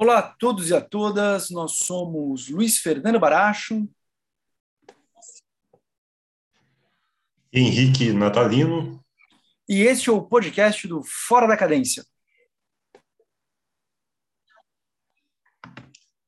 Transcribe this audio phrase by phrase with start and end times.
[0.00, 3.84] Olá a todos e a todas, nós somos Luiz Fernando Baracho.
[7.52, 9.04] Henrique Natalino.
[9.68, 12.06] E este é o podcast do Fora da Cadência.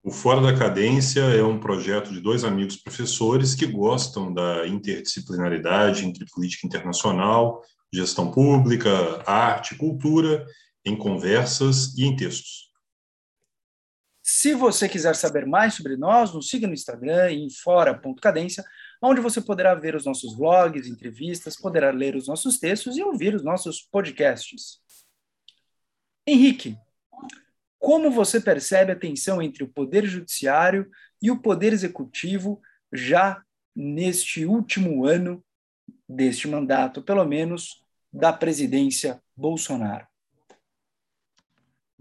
[0.02, 6.04] O Fora da Cadência é um projeto de dois amigos professores que gostam da interdisciplinaridade
[6.04, 7.62] entre política internacional,
[7.94, 10.44] gestão pública, arte, cultura,
[10.84, 12.69] em conversas e em textos.
[14.32, 18.64] Se você quiser saber mais sobre nós, nos siga no Instagram em fora.cadência,
[19.02, 23.34] onde você poderá ver os nossos vlogs, entrevistas, poderá ler os nossos textos e ouvir
[23.34, 24.80] os nossos podcasts.
[26.24, 26.78] Henrique,
[27.76, 30.88] como você percebe a tensão entre o poder judiciário
[31.20, 33.42] e o poder executivo já
[33.74, 35.44] neste último ano
[36.08, 40.09] deste mandato, pelo menos da presidência Bolsonaro?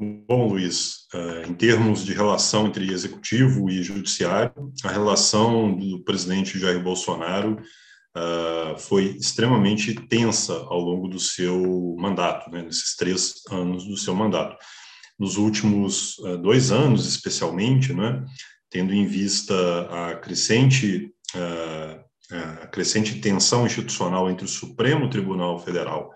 [0.01, 6.57] Bom, Luiz, eh, em termos de relação entre executivo e judiciário, a relação do presidente
[6.57, 7.61] Jair Bolsonaro
[8.15, 14.15] eh, foi extremamente tensa ao longo do seu mandato, né, nesses três anos do seu
[14.15, 14.55] mandato.
[15.19, 18.23] Nos últimos eh, dois anos, especialmente, né,
[18.69, 19.53] tendo em vista
[19.91, 21.13] a crescente,
[22.31, 26.13] a crescente tensão institucional entre o Supremo Tribunal Federal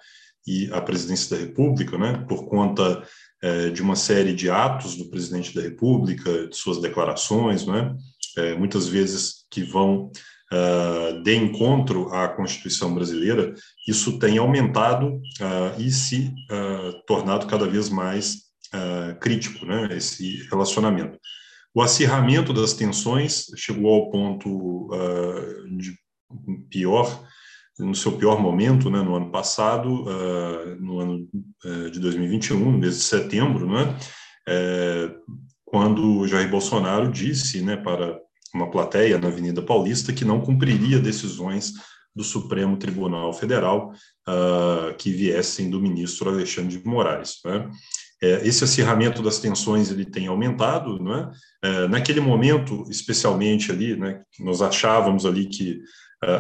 [0.48, 3.04] e a presidência da República, né, por conta
[3.44, 7.94] é, de uma série de atos do presidente da República, de suas declarações, né,
[8.38, 10.10] é, muitas vezes que vão
[10.54, 13.54] uh, de encontro à Constituição brasileira,
[13.88, 18.44] isso tem aumentado uh, e se uh, tornado cada vez mais
[19.20, 21.20] crítico, né, esse relacionamento.
[21.76, 24.90] O acirramento das tensões chegou ao ponto
[25.78, 25.94] de
[26.72, 27.24] pior
[27.80, 31.28] no seu pior momento, né, no ano passado, uh, no ano
[31.66, 33.98] uh, de 2021, no mês de setembro, né,
[34.48, 35.10] é,
[35.64, 38.20] quando Jair Bolsonaro disse né, para
[38.54, 41.72] uma plateia na Avenida Paulista que não cumpriria decisões
[42.14, 43.94] do Supremo Tribunal Federal
[44.28, 47.38] uh, que viessem do ministro Alexandre de Moraes.
[47.46, 47.72] Né.
[48.22, 51.30] Esse acirramento das tensões ele tem aumentado, né?
[51.90, 55.82] Naquele momento, especialmente ali, né, nós achávamos ali que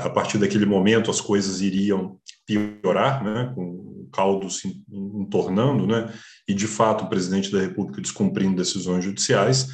[0.05, 6.13] a partir daquele momento as coisas iriam piorar, né, com o caldo se entornando, né,
[6.47, 9.69] e de fato o presidente da República descumprindo decisões judiciais.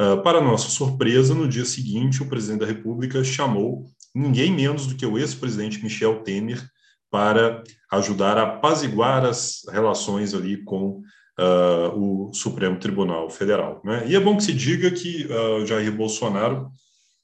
[0.00, 4.96] Uh, para nossa surpresa, no dia seguinte, o presidente da República chamou ninguém menos do
[4.96, 6.64] que o ex-presidente Michel Temer
[7.10, 11.00] para ajudar a apaziguar as relações ali com
[11.38, 13.80] uh, o Supremo Tribunal Federal.
[13.84, 14.04] Né?
[14.08, 16.70] E é bom que se diga que uh, Jair Bolsonaro,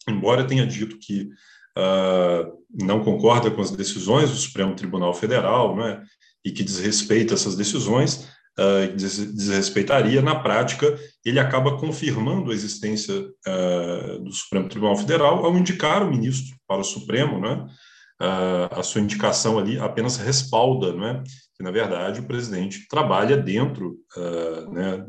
[0.08, 1.28] embora tenha dito que
[2.72, 6.02] não concorda com as decisões do Supremo Tribunal Federal, né,
[6.44, 14.18] e que desrespeita essas decisões, uh, desrespeitaria, na prática, ele acaba confirmando a existência uh,
[14.22, 17.66] do Supremo Tribunal Federal ao indicar o ministro para o Supremo, né,
[18.70, 21.22] a sua indicação ali apenas respalda, né,
[21.56, 23.96] que, na verdade, o presidente trabalha dentro,
[24.70, 25.06] né,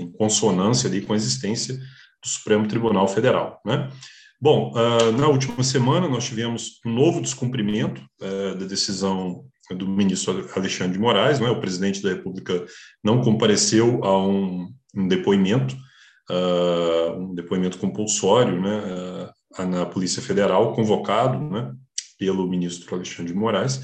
[0.00, 3.88] em consonância ali com a existência do Supremo Tribunal Federal, né.
[4.42, 10.48] Bom, uh, na última semana nós tivemos um novo descumprimento uh, da decisão do ministro
[10.56, 11.50] Alexandre de Moraes, não é?
[11.50, 12.64] O presidente da República
[13.04, 15.76] não compareceu a um, um depoimento,
[16.30, 21.72] uh, um depoimento compulsório, né, na Polícia Federal, convocado, né,
[22.18, 23.82] pelo ministro Alexandre de Moraes,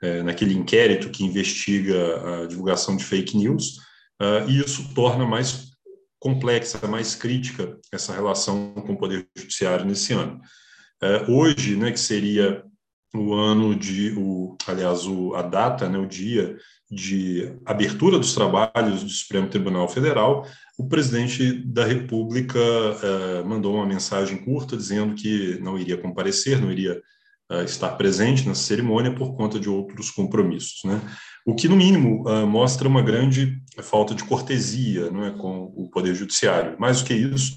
[0.00, 3.78] eh, naquele inquérito que investiga a divulgação de fake news,
[4.46, 5.67] e isso torna mais
[6.18, 10.40] complexa, mais crítica essa relação com o Poder Judiciário nesse ano.
[11.00, 12.64] É, hoje, né, que seria
[13.14, 16.56] o ano de, o, aliás, o, a data, né, o dia
[16.90, 20.46] de abertura dos trabalhos do Supremo Tribunal Federal,
[20.78, 26.72] o presidente da República é, mandou uma mensagem curta dizendo que não iria comparecer, não
[26.72, 27.00] iria
[27.64, 30.80] estar presente na cerimônia por conta de outros compromissos.
[30.84, 31.00] Né?
[31.48, 35.88] o que, no mínimo, uh, mostra uma grande falta de cortesia não é, com o
[35.88, 36.78] Poder Judiciário.
[36.78, 37.54] Mais do que isso,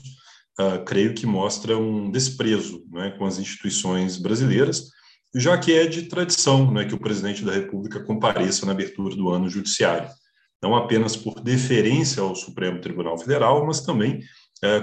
[0.57, 4.87] uh, creio que mostra um desprezo não é, com as instituições brasileiras,
[5.35, 9.13] já que é de tradição não é, que o presidente da República compareça na abertura
[9.13, 10.07] do ano judiciário,
[10.63, 14.21] não apenas por deferência ao Supremo Tribunal Federal, mas também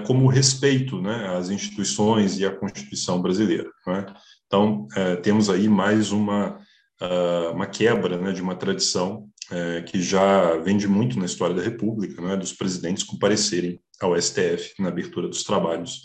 [0.08, 3.70] como respeito né, às instituições e à Constituição brasileira.
[3.86, 4.06] É?
[4.48, 6.58] Então, eh, temos aí mais uma
[7.02, 11.54] uh, uma quebra né, de uma tradição uh, que já vem de muito na história
[11.54, 16.02] da República, né, dos presidentes comparecerem ao STF na abertura dos trabalhos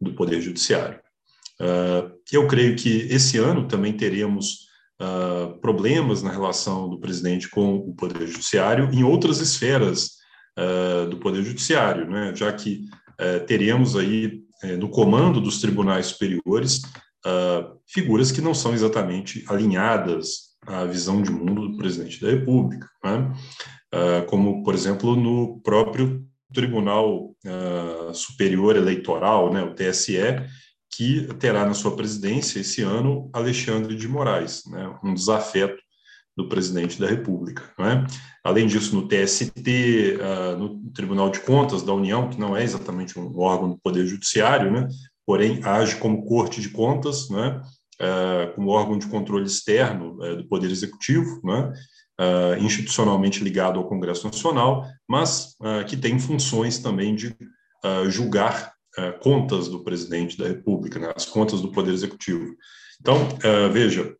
[0.00, 1.00] do Poder Judiciário.
[1.60, 4.66] Uh, eu creio que esse ano também teremos
[5.00, 10.16] uh, problemas na relação do presidente com o Poder Judiciário em outras esferas
[11.10, 12.34] do Poder Judiciário, né?
[12.34, 12.86] já que
[13.20, 16.80] uh, teremos aí uh, no comando dos tribunais superiores
[17.86, 23.32] figuras que não são exatamente alinhadas à visão de mundo do presidente da República, né?
[24.28, 27.34] como, por exemplo, no próprio Tribunal
[28.12, 30.18] Superior Eleitoral, né, o TSE,
[30.90, 35.80] que terá na sua presidência esse ano Alexandre de Moraes, né, um desafeto
[36.36, 37.62] do presidente da República.
[37.78, 38.06] Né?
[38.44, 43.18] Além disso, no TST, uh, no Tribunal de Contas da União, que não é exatamente
[43.18, 44.86] um órgão do Poder Judiciário, né?
[45.26, 47.60] Porém age como Corte de Contas, né?
[48.00, 51.72] Uh, como órgão de controle externo uh, do Poder Executivo, né?
[52.18, 55.54] Uh, institucionalmente ligado ao Congresso Nacional, mas
[55.86, 57.36] que tem funções também de
[58.08, 58.72] julgar
[59.20, 61.12] contas do presidente da República, né?
[61.14, 62.56] as contas do Poder Executivo.
[62.98, 63.18] Então,
[63.70, 64.16] veja,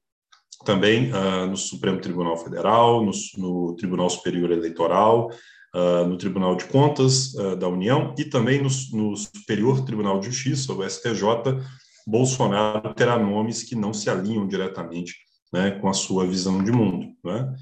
[0.67, 1.11] também
[1.49, 5.31] no Supremo Tribunal Federal, no Tribunal Superior Eleitoral,
[5.77, 10.27] uh, no Tribunal de Contas uh, da União e também no, no, Superior Tribunal de
[10.27, 11.61] Justiça, o STJ,
[12.07, 15.15] Bolsonaro terá nomes que não se alinham diretamente
[15.53, 17.13] né, com a sua visão de mundo.
[17.25, 17.55] Né?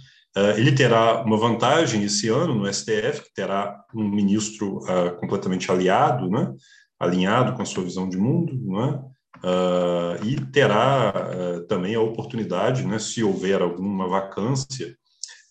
[0.57, 4.81] ele terá uma vantagem esse ano no STF, que terá um ministro
[5.21, 6.53] completamente aliado, né,
[6.99, 8.53] alinhado com a sua visão de mundo?
[9.45, 14.97] Uh, e terá uh, também a oportunidade, né, se houver alguma vacância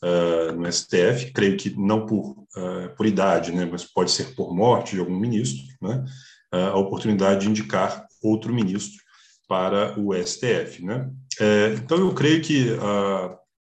[0.04, 2.36] uh, no STF, creio que não por,
[2.96, 6.04] por idade, né, mas pode ser por morte de algum ministro, né,
[6.52, 9.02] a oportunidade de indicar outro ministro
[9.48, 10.84] para o STF.
[10.84, 11.10] Né.
[11.76, 12.68] então, eu creio que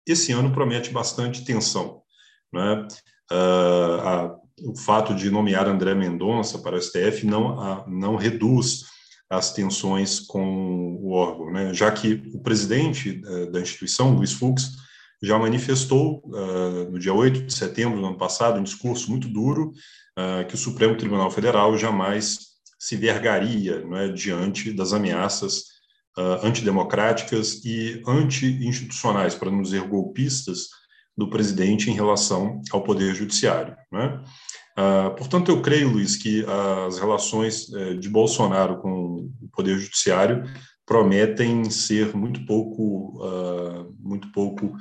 [0.06, 2.02] esse ano promete bastante tensão.
[2.52, 2.86] Né.
[3.32, 8.84] A, o fato de nomear André Mendonça para o STF não, não reduz
[9.32, 11.74] as tensões com o órgão, né?
[11.74, 14.74] já que o presidente uh, da instituição, Luiz Fux,
[15.22, 19.72] já manifestou uh, no dia 8 de setembro do ano passado, um discurso muito duro,
[20.18, 25.70] uh, que o Supremo Tribunal Federal jamais se vergaria é, diante das ameaças
[26.44, 30.68] antidemocráticas e anti-institucionais, para não dizer golpistas,
[31.18, 33.76] do presidente em relação ao Poder Judiciário.
[33.92, 34.22] Né?
[34.78, 36.46] Uh, portanto, eu creio, Luiz, que
[36.88, 40.44] as relações uh, de Bolsonaro com o Poder Judiciário
[40.86, 44.76] prometem ser muito pouco, uh, muito pouco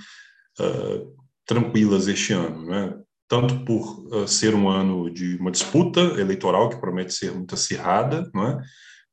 [0.61, 1.07] ah,
[1.47, 2.95] tranquilas este ano, né?
[3.29, 8.59] tanto por ser um ano de uma disputa eleitoral que promete ser muito acirrada, é?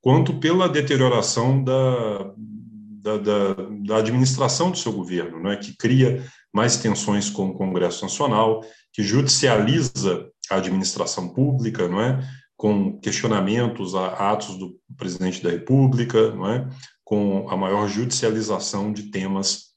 [0.02, 3.54] quanto pela deterioração da, da, da,
[3.86, 5.56] da, administração do seu governo, é?
[5.56, 12.20] que cria mais tensões com o Congresso Nacional, que judicializa a administração pública, não é?
[12.56, 16.68] com questionamentos a atos do presidente da República, não é?
[17.04, 19.68] com a maior judicialização de temas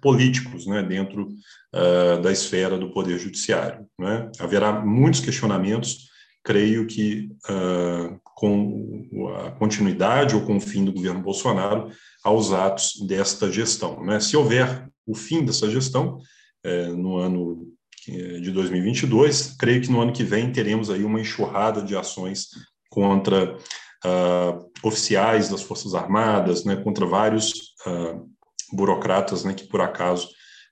[0.00, 1.28] políticos né, dentro
[1.74, 3.86] uh, da esfera do Poder Judiciário.
[3.98, 4.30] Né?
[4.38, 6.08] Haverá muitos questionamentos,
[6.44, 11.90] creio que uh, com a continuidade ou com o fim do governo Bolsonaro
[12.22, 14.04] aos atos desta gestão.
[14.04, 14.20] Né?
[14.20, 16.20] Se houver o fim dessa gestão,
[16.64, 17.68] eh, no ano
[18.08, 19.56] é, de 2022.
[19.58, 22.48] Creio que no ano que vem teremos aí uma enxurrada de ações
[22.90, 27.52] contra uh, oficiais das Forças Armadas, né, contra vários
[27.86, 28.28] uh,
[28.72, 30.28] burocratas né, que, por acaso,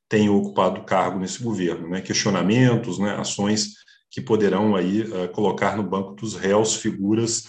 [0.09, 1.89] têm ocupado cargo nesse governo.
[1.89, 3.75] Né, questionamentos, né, ações
[4.11, 7.45] que poderão aí uh, colocar no banco dos réus figuras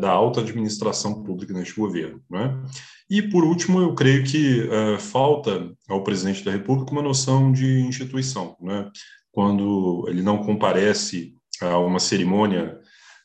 [0.00, 2.22] da alta administração pública neste governo.
[2.30, 2.62] Né?
[3.08, 7.80] E, por último, eu creio que uh, falta ao presidente da República uma noção de
[7.80, 8.56] instituição.
[8.60, 8.90] Né?
[9.30, 12.78] Quando ele não comparece a uma cerimônia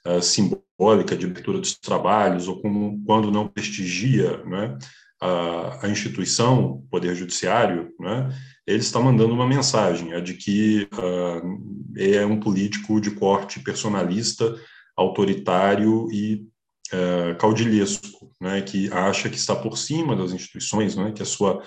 [0.06, 4.78] uh, simbólica de abertura dos trabalhos, ou como, quando não prestigia né,
[5.22, 8.30] a, a, instituição, o Poder Judiciário, né,
[8.66, 14.56] ele está mandando uma mensagem, a de que uh, é um político de corte personalista,
[14.98, 16.48] autoritário e
[16.92, 21.62] uh, caudilhesco, né, que acha que está por cima das instituições, né, que a sua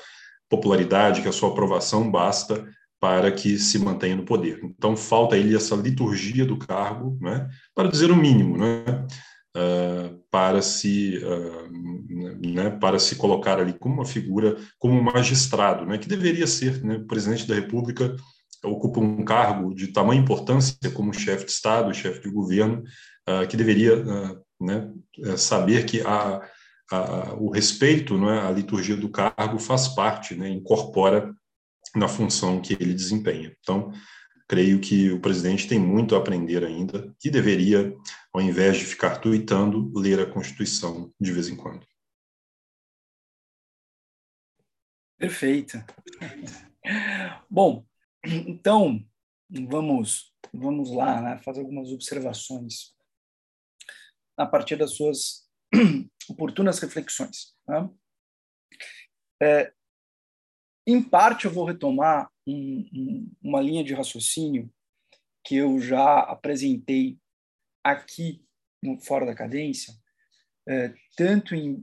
[0.48, 2.66] popularidade, que a sua aprovação basta
[3.00, 4.60] para que se mantenha no poder.
[4.64, 9.06] Então, falta ele essa liturgia do cargo, né, para dizer o mínimo, né,
[9.56, 11.70] uh, para, se, uh,
[12.46, 16.82] né, para se colocar ali como uma figura, como um magistrado, né, que deveria ser,
[16.84, 18.16] né, o presidente da República
[18.64, 22.82] ocupa um cargo de tamanha importância como chefe de Estado, chefe de governo,
[23.28, 24.02] uh, que deveria
[24.60, 24.90] né,
[25.22, 26.40] é saber que a,
[26.90, 31.34] a, o respeito né, à liturgia do cargo faz parte, né, incorpora
[31.94, 33.54] na função que ele desempenha.
[33.60, 33.92] Então,
[34.48, 37.96] creio que o presidente tem muito a aprender ainda e deveria,
[38.32, 41.86] ao invés de ficar tuitando, ler a Constituição de vez em quando.
[45.18, 45.78] Perfeito.
[47.48, 47.86] Bom,
[48.24, 49.04] então
[49.50, 52.94] vamos vamos lá, né, fazer algumas observações
[54.36, 55.48] a partir das suas
[56.28, 57.54] oportunas reflexões.
[57.66, 57.90] Né?
[59.42, 59.72] É,
[60.86, 64.70] em parte, eu vou retomar um, um, uma linha de raciocínio
[65.44, 67.18] que eu já apresentei
[67.82, 68.42] aqui
[68.82, 69.94] no Fora da Cadência,
[70.66, 71.82] é, tanto em,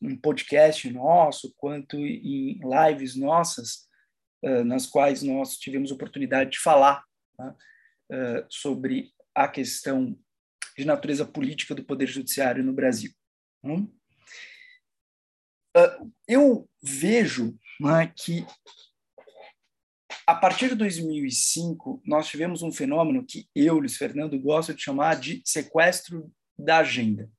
[0.00, 3.86] em, podcast nosso, quanto em lives nossas,
[4.42, 7.04] é, nas quais nós tivemos oportunidade de falar
[7.38, 7.54] né,
[8.10, 10.18] é, sobre a questão
[10.76, 13.12] de natureza política do Poder Judiciário no Brasil.
[13.62, 13.88] Hum?
[16.28, 18.46] eu vejo né, que
[20.26, 25.20] a partir de 2005 nós tivemos um fenômeno que eu, Luiz Fernando, gosto de chamar
[25.20, 27.30] de sequestro da agenda,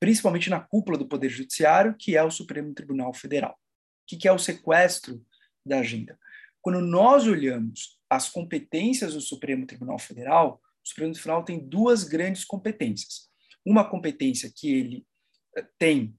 [0.00, 3.52] principalmente na cúpula do Poder Judiciário, que é o Supremo Tribunal Federal.
[3.52, 5.24] O que é o sequestro
[5.64, 6.18] da agenda?
[6.60, 12.44] Quando nós olhamos as competências do Supremo Tribunal Federal, o Supremo Tribunal tem duas grandes
[12.44, 13.28] competências.
[13.64, 15.06] Uma competência que ele
[15.56, 16.16] eh, tem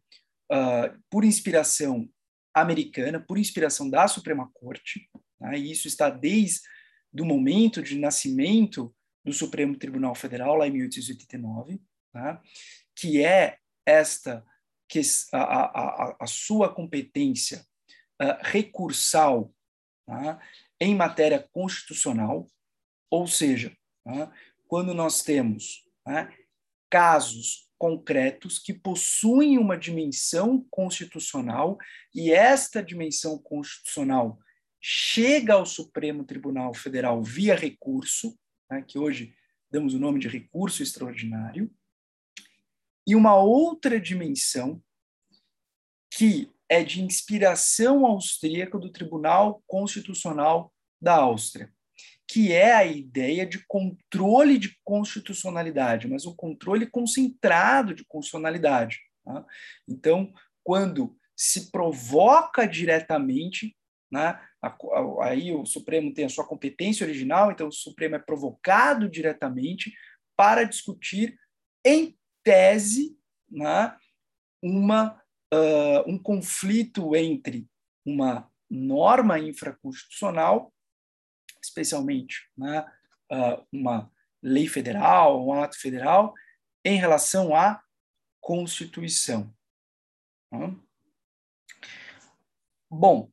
[0.52, 2.10] uh, por inspiração
[2.54, 5.10] americana, por inspiração da Suprema Corte,
[5.44, 6.62] né, e isso está desde
[7.20, 11.82] o momento de nascimento do Supremo Tribunal Federal, lá em 1889,
[12.14, 12.40] né,
[12.96, 14.44] que é esta
[14.88, 15.02] que
[15.34, 17.66] a, a, a sua competência
[18.22, 19.54] uh, recursal
[20.06, 20.40] tá,
[20.80, 22.48] em matéria constitucional,
[23.10, 24.32] ou seja, tá,
[24.68, 26.32] quando nós temos né,
[26.90, 31.78] casos concretos que possuem uma dimensão constitucional
[32.14, 34.40] e esta dimensão constitucional
[34.86, 38.38] chega ao Supremo Tribunal Federal via recurso,
[38.70, 39.34] né, que hoje
[39.72, 41.74] damos o nome de recurso extraordinário,
[43.08, 44.84] e uma outra dimensão
[46.12, 51.74] que é de inspiração austríaca do Tribunal Constitucional da Áustria
[52.34, 59.00] que é a ideia de controle de constitucionalidade, mas um controle concentrado de constitucionalidade.
[59.24, 59.46] Tá?
[59.88, 63.78] Então, quando se provoca diretamente,
[64.12, 64.40] né,
[65.22, 69.94] aí o Supremo tem a sua competência original, então o Supremo é provocado diretamente
[70.36, 71.38] para discutir,
[71.86, 73.18] em tese,
[73.50, 73.96] né,
[74.62, 75.22] uma,
[75.54, 77.68] uh, um conflito entre
[78.06, 80.74] uma norma infraconstitucional
[81.64, 82.86] especialmente né,
[83.72, 86.34] uma lei federal, um ato federal,
[86.84, 87.82] em relação à
[88.42, 89.54] Constituição.
[92.92, 93.32] Bom,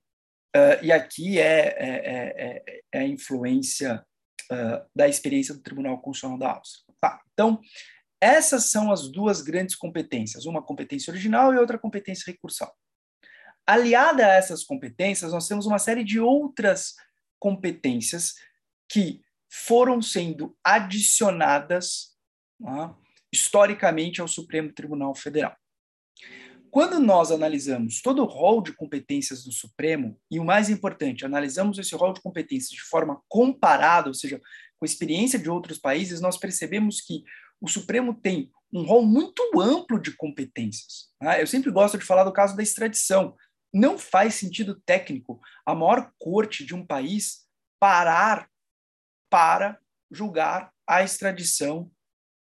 [0.57, 4.05] uh, e aqui é, é, é, é, a influência
[4.51, 6.95] uh, da experiência do Tribunal Constitucional da Áustria.
[7.01, 7.61] Tá, então,
[8.21, 12.75] essas são as duas grandes competências, uma competência original e outra competência recursal.
[13.67, 16.95] Aliada a essas competências, nós temos uma série de outras
[17.39, 18.35] competências
[18.89, 22.17] que foram sendo adicionadas
[22.59, 22.95] né,
[23.33, 25.57] historicamente ao Supremo Tribunal Federal.
[26.71, 31.79] Quando nós analisamos todo o rol de competências do Supremo, e o mais importante, analisamos
[31.79, 36.21] esse rol de competências de forma comparada, ou seja, com a experiência de outros países,
[36.21, 37.25] nós percebemos que
[37.61, 41.11] o Supremo tem um rol muito amplo de competências.
[41.21, 41.43] Né?
[41.43, 43.37] Eu sempre gosto de falar do caso da extradição.
[43.75, 47.47] Não faz sentido técnico a maior corte de um país
[47.81, 48.49] parar
[49.29, 49.79] para
[50.11, 51.91] julgar a extradição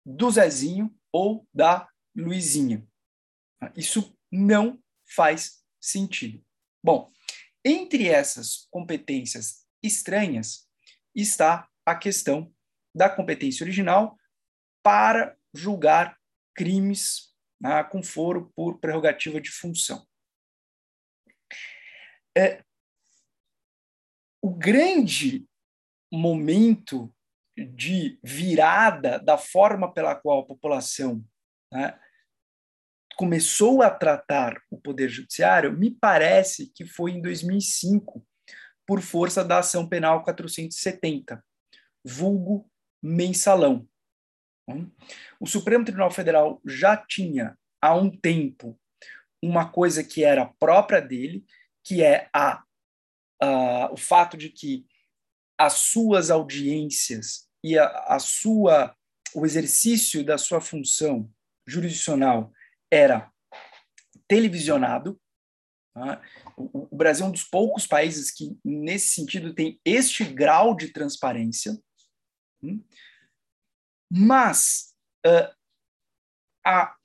[0.06, 2.86] do Zezinho ou da Luizinha.
[3.76, 6.44] Isso não faz sentido.
[6.84, 7.12] Bom,
[7.64, 10.68] entre essas competências estranhas
[11.16, 12.54] está a questão
[12.96, 14.18] da competência original
[14.84, 16.18] para julgar
[16.56, 20.08] crimes né, com foro por prerrogativa de função.
[22.38, 22.64] É,
[24.42, 25.48] o grande
[26.12, 27.14] momento
[27.58, 31.24] de virada da forma pela qual a população
[31.72, 32.00] né,
[33.20, 38.26] começou a tratar o Poder Judiciário, me parece que foi em 2005,
[38.88, 41.44] por força da Ação Penal 470,
[42.02, 42.72] vulgo
[43.04, 43.86] mensalão.
[45.38, 48.80] O Supremo Tribunal Federal já tinha, há um tempo,
[49.44, 51.44] uma coisa que era própria dele,
[51.84, 52.64] que é a,
[53.42, 54.88] a o fato de que
[55.58, 58.96] as suas audiências e a, a sua
[59.36, 61.30] o exercício da sua função
[61.68, 62.54] jurisdicional
[62.92, 63.32] era
[64.28, 65.20] televisionado.
[65.94, 66.22] Tá?
[66.56, 70.90] O, o, Brasil é um dos poucos países que, nesse sentido, tem este grau de
[70.90, 71.78] transparência.
[72.64, 72.84] Hum?
[74.12, 74.94] Mas
[75.26, 75.54] uh,
[76.66, 76.96] a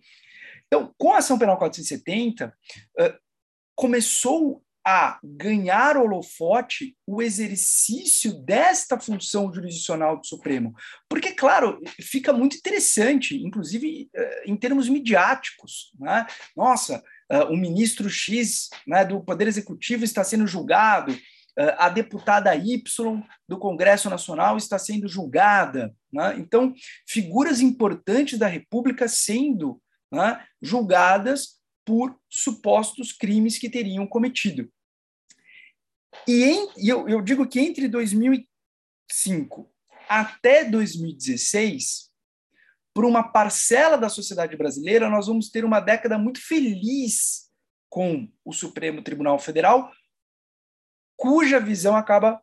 [0.67, 2.55] Então, com a ação penal 470,
[2.99, 3.19] uh,
[3.73, 10.75] começou a ganhar holofote o exercício desta função jurisdicional do Supremo.
[11.09, 14.09] Porque, claro, fica muito interessante, inclusive
[14.45, 15.91] em termos midiáticos.
[15.99, 16.27] Né?
[16.55, 17.03] Nossa,
[17.49, 21.17] o ministro X né, do Poder Executivo está sendo julgado,
[21.77, 22.83] a deputada Y
[23.47, 25.95] do Congresso Nacional está sendo julgada.
[26.13, 26.35] Né?
[26.37, 26.75] Então,
[27.07, 34.69] figuras importantes da República sendo né, julgadas por supostos crimes que teriam cometido.
[36.27, 39.71] E, em, eu, eu digo que entre 2005
[40.07, 42.11] até 2016,
[42.93, 47.51] para uma parcela da sociedade brasileira, nós vamos ter uma década muito feliz
[47.89, 49.91] com o Supremo Tribunal Federal,
[51.17, 52.41] cuja visão acaba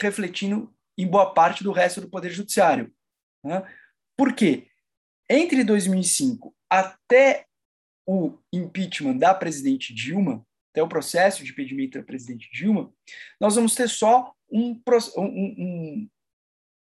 [0.00, 2.92] refletindo em boa parte do resto do Poder Judiciário.
[3.44, 3.62] Né?
[4.16, 4.68] Por quê?
[5.28, 7.46] Entre 2005 até
[8.06, 12.90] o impeachment da presidente Dilma, até o processo de impedimento da presidente Dilma,
[13.38, 14.80] nós vamos ter só um,
[15.18, 15.24] um,
[15.58, 16.10] um,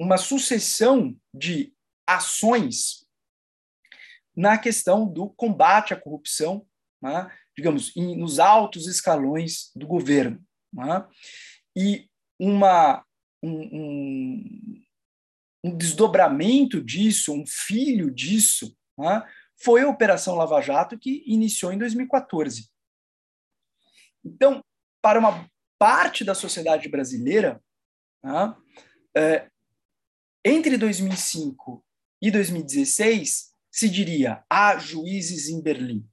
[0.00, 1.74] uma sucessão de
[2.06, 3.04] ações
[4.36, 6.64] na questão do combate à corrupção,
[7.02, 7.30] né?
[7.56, 10.40] digamos, em, nos altos escalões do governo.
[10.72, 11.06] Né?
[11.76, 13.04] E uma,
[13.42, 14.84] um,
[15.64, 19.22] um, desdobramento disso, um filho disso, né?
[19.60, 22.70] foi a Operação Lava Jato, que iniciou em 2014.
[24.24, 24.64] Então,
[25.00, 27.60] para uma parte da sociedade brasileira,
[28.22, 28.54] né?
[29.16, 29.48] é,
[30.44, 31.84] entre 2005
[32.20, 36.06] e 2016, se diria, há juízes em Berlim.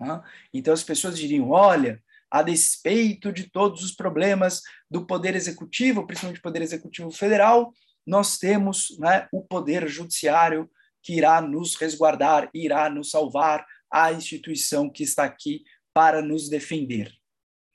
[0.00, 0.22] Né?
[0.52, 6.38] Então, as pessoas diriam, olha, a despeito de todos os problemas do Poder Executivo, principalmente
[6.38, 7.72] do Poder Executivo Federal,
[8.06, 10.70] nós temos né, o Poder Judiciário
[11.02, 15.62] que irá nos resguardar, irá nos salvar, a instituição que está aqui
[15.94, 17.15] para nos defender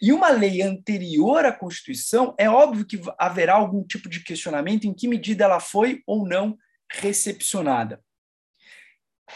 [0.02, 4.94] E uma lei anterior à Constituição, é óbvio que haverá algum tipo de questionamento em
[4.94, 6.58] que medida ela foi ou não
[6.94, 8.04] recepcionada.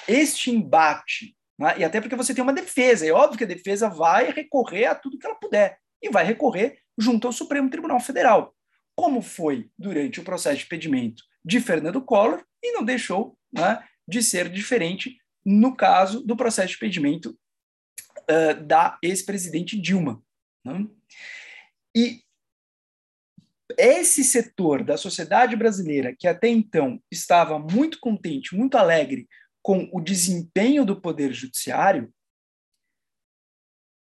[0.08, 1.80] Este embate, né?
[1.80, 4.96] e até porque você tem uma defesa, é óbvio que a defesa vai recorrer a
[4.96, 8.56] tudo que ela puder, e vai recorrer junto ao Supremo Tribunal Federal,
[8.96, 14.22] como foi durante o processo de impedimento de Fernando Collor e não deixou né, de
[14.22, 17.38] ser diferente no caso do processo de impedimento
[18.30, 20.22] uh, da ex-presidente Dilma.
[20.65, 20.86] Né?
[21.96, 22.22] E
[23.78, 29.28] esse setor da sociedade brasileira, que até então estava muito contente, muito alegre
[29.62, 32.14] com o desempenho do Poder Judiciário,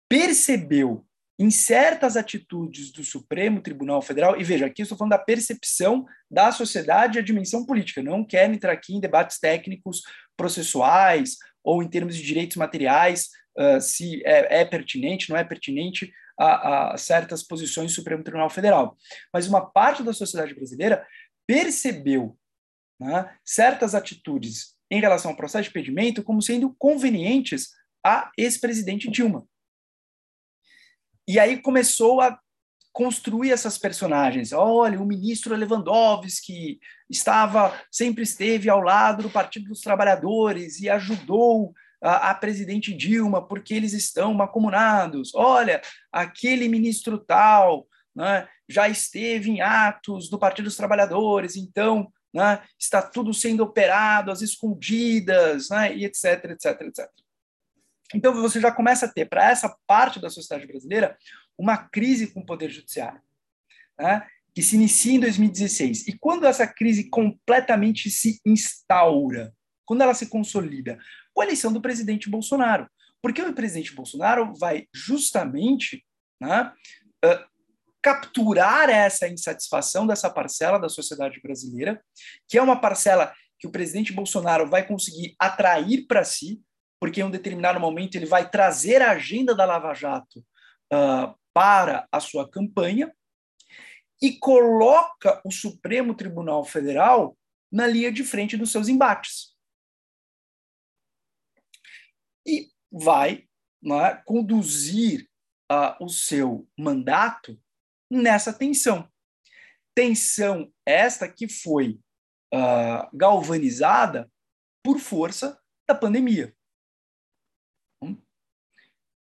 [0.10, 1.06] percebeu
[1.40, 6.52] em certas atitudes do Supremo Tribunal Federal, e veja, aqui estou falando da percepção da
[6.52, 10.02] sociedade e a dimensão política, não quero entrar aqui em debates técnicos,
[10.38, 16.12] processuais, ou em termos de direitos materiais, uh, se é, é, pertinente, não é pertinente
[16.42, 18.98] a, a certas posições do Supremo Tribunal Federal.
[19.32, 21.06] Mas uma parte da sociedade brasileira
[21.46, 22.38] percebeu
[23.00, 27.70] né, certas atitudes em relação ao processo de impedimento como sendo convenientes
[28.04, 29.46] à ex-presidente Dilma.
[31.28, 32.40] E aí começou a
[32.92, 34.52] construir essas personagens.
[34.52, 41.74] Olha, o ministro Lewandowski estava, sempre esteve ao lado do Partido dos Trabalhadores e ajudou
[42.02, 45.34] a, presidente Dilma porque eles estão macomunados.
[45.36, 52.62] Olha, aquele ministro tal né, já esteve em atos do Partido dos Trabalhadores, então né,
[52.80, 57.10] está tudo sendo operado às escondidas, né, e etc, etc, etc.
[58.14, 61.18] Então você já começa a ter, para essa parte da sociedade brasileira,
[61.58, 63.22] uma crise com o Poder Judiciário,
[63.98, 66.08] né, que se inicia em 2016.
[66.08, 69.54] E quando essa crise completamente se instaura,
[69.86, 70.98] quando ela se consolida,
[71.34, 72.88] com a eleição do presidente Bolsonaro.
[73.22, 76.04] Porque o presidente Bolsonaro vai justamente
[76.40, 76.74] né,
[77.24, 77.52] uh,
[78.02, 82.04] capturar essa insatisfação dessa parcela da sociedade brasileira,
[82.48, 86.60] que é uma parcela que o presidente Bolsonaro vai conseguir atrair para si,
[87.00, 90.40] porque em um determinado momento ele vai trazer a agenda da Lava Jato
[90.92, 93.14] uh, para a sua campanha
[94.20, 97.38] e coloca o Supremo Tribunal Federal
[97.72, 99.51] na linha de frente dos seus embates
[102.46, 103.48] e vai
[103.84, 105.30] é, conduzir
[105.72, 107.60] uh, o seu mandato
[108.10, 109.10] nessa tensão.
[109.96, 112.00] Tensão esta que foi
[112.54, 114.32] uh, galvanizada
[114.84, 116.56] por força da pandemia.
[118.04, 118.22] Hum?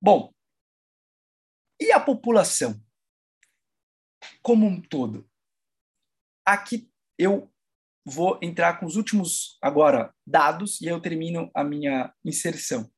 [0.00, 0.32] Bom,
[1.80, 2.80] e a população
[4.42, 5.28] como um todo?
[6.44, 7.52] Aqui eu
[8.04, 12.90] vou entrar com os últimos agora dados e eu termino a minha inserção.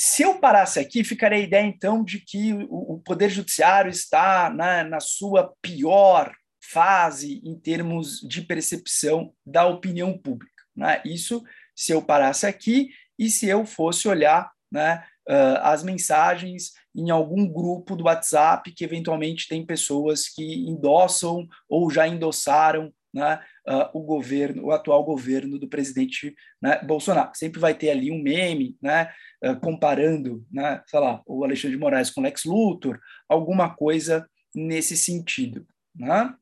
[0.00, 4.84] Se eu parasse aqui, ficaria a ideia, então, de que o, Poder Judiciário está na,
[4.84, 6.32] na sua pior
[6.62, 10.62] fase em termos de percepção da opinião pública.
[10.76, 11.02] Né?
[11.04, 11.42] Isso
[11.74, 17.52] se eu parasse aqui e se eu fosse olhar né, uh, as mensagens em algum
[17.52, 24.02] grupo do WhatsApp que eventualmente tem pessoas que endossam ou já endossaram né, uh, o
[24.02, 27.32] governo, o atual governo do presidente né, Bolsonaro.
[27.34, 29.12] Sempre vai ter ali um meme, né,
[29.60, 32.98] comparando, né, sei lá, o Alexandre de Moraes com Lex Luthor,
[33.28, 35.66] alguma coisa nesse sentido.
[35.94, 36.34] Né?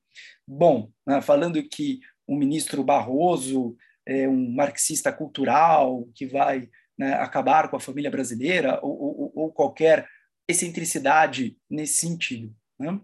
[0.47, 7.69] Bom, né, falando que o ministro Barroso é um marxista cultural que vai né, acabar
[7.69, 10.09] com a família brasileira ou, ou, ou qualquer
[10.49, 12.55] excentricidade nesse sentido.
[12.79, 13.01] Né?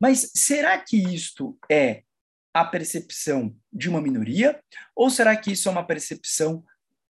[0.00, 2.02] Mas será que isto é
[2.54, 4.60] a percepção de uma minoria?
[4.94, 6.64] Ou será que isso é uma percepção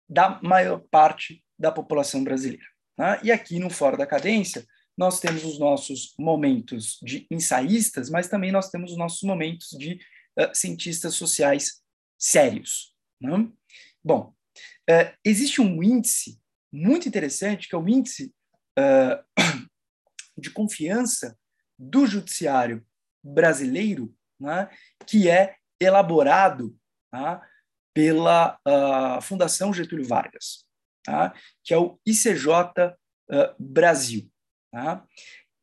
[0.08, 2.64] da maior parte da população brasileira?
[2.98, 3.20] Né?
[3.22, 8.52] E aqui no Fora da Cadência, nós temos os nossos momentos de ensaístas, mas também
[8.52, 9.98] nós temos os nossos momentos de
[10.38, 11.82] uh, cientistas sociais
[12.18, 12.94] sérios.
[13.20, 13.48] Né?
[14.02, 14.32] Bom,
[14.90, 16.40] uh, existe um índice
[16.72, 18.32] muito interessante, que é o índice
[18.78, 19.42] uh,
[20.38, 21.36] de confiança
[21.78, 22.86] do judiciário
[23.22, 24.68] brasileiro né,
[25.06, 26.76] que é elaborado
[27.10, 27.42] tá,
[27.94, 30.66] pela uh, Fundação Getúlio Vargas,
[31.04, 32.94] tá, que é o ICJ uh,
[33.30, 34.28] ah, Brasil.
[34.72, 35.06] Tá.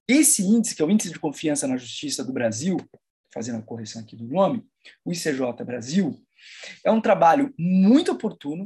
[0.08, 2.78] Esse índice, que é o Índice de Confiança na Justiça do Brasil,
[3.34, 4.65] fazendo a correção aqui do nome,
[5.06, 6.17] o ICJ Brasil,
[6.84, 8.63] é um trabalho muito oportuno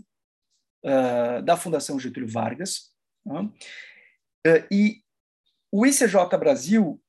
[0.86, 2.92] uh, da Fundação Getúlio Vargas,
[3.26, 3.50] tá,
[4.72, 5.02] e
[5.72, 7.02] o ICJ Brasil,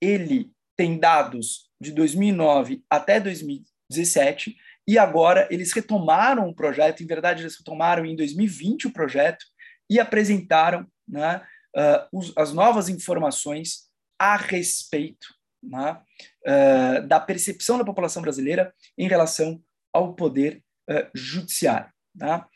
[0.00, 7.42] ele tem dados de 2009 até 2017, e agora eles retomaram o projeto, em verdade,
[7.42, 9.44] eles retomaram em 2020 o projeto
[9.88, 15.26] e apresentaram né, uh, os, as novas informações a respeito
[15.62, 16.00] né,
[16.46, 21.90] uh, da percepção da população brasileira em relação ao poder uh, judiciário.
[22.18, 22.46] Tá?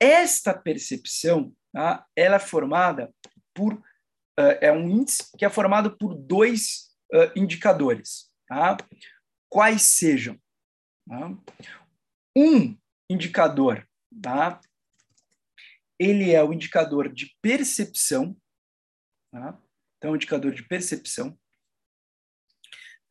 [0.00, 3.12] Esta percepção tá, ela é formada
[3.54, 3.80] por
[4.62, 6.96] é um índice que é formado por dois
[7.36, 8.30] indicadores.
[8.48, 8.74] Tá?
[9.50, 10.40] Quais sejam?
[11.08, 11.36] Tá?
[12.36, 12.76] Um
[13.08, 13.86] indicador,
[14.22, 14.60] tá?
[16.00, 18.34] ele é o indicador de percepção,
[19.30, 19.60] tá?
[19.98, 21.38] então, o indicador de percepção.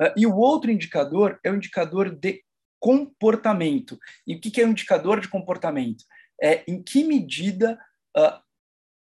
[0.02, 2.44] Uh, e o outro indicador é o indicador de
[2.80, 4.00] comportamento.
[4.26, 6.04] E o que, que é um indicador de comportamento?
[6.42, 7.80] É em que medida
[8.18, 8.42] uh,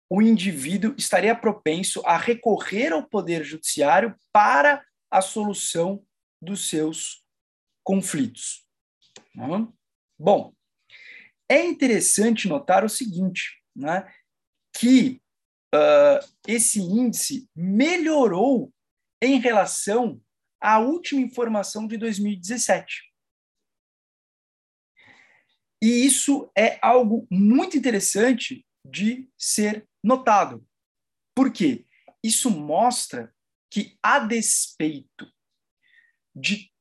[0.10, 6.04] o indivíduo estaria propenso a recorrer ao poder judiciário para a solução
[6.42, 7.24] dos seus
[7.84, 8.67] conflitos.
[9.38, 9.73] Tá?
[10.17, 10.54] Bom,
[11.47, 14.12] é interessante notar o seguinte, né,
[14.76, 15.21] que
[15.73, 18.73] uh, esse índice melhorou
[19.21, 20.19] em relação
[20.60, 23.13] à última informação de 2017.
[25.82, 30.65] E isso é algo muito interessante de ser notado.
[31.36, 31.86] Por quê?
[32.23, 33.32] Isso mostra
[33.69, 35.32] que, a despeito
[36.36, 36.71] de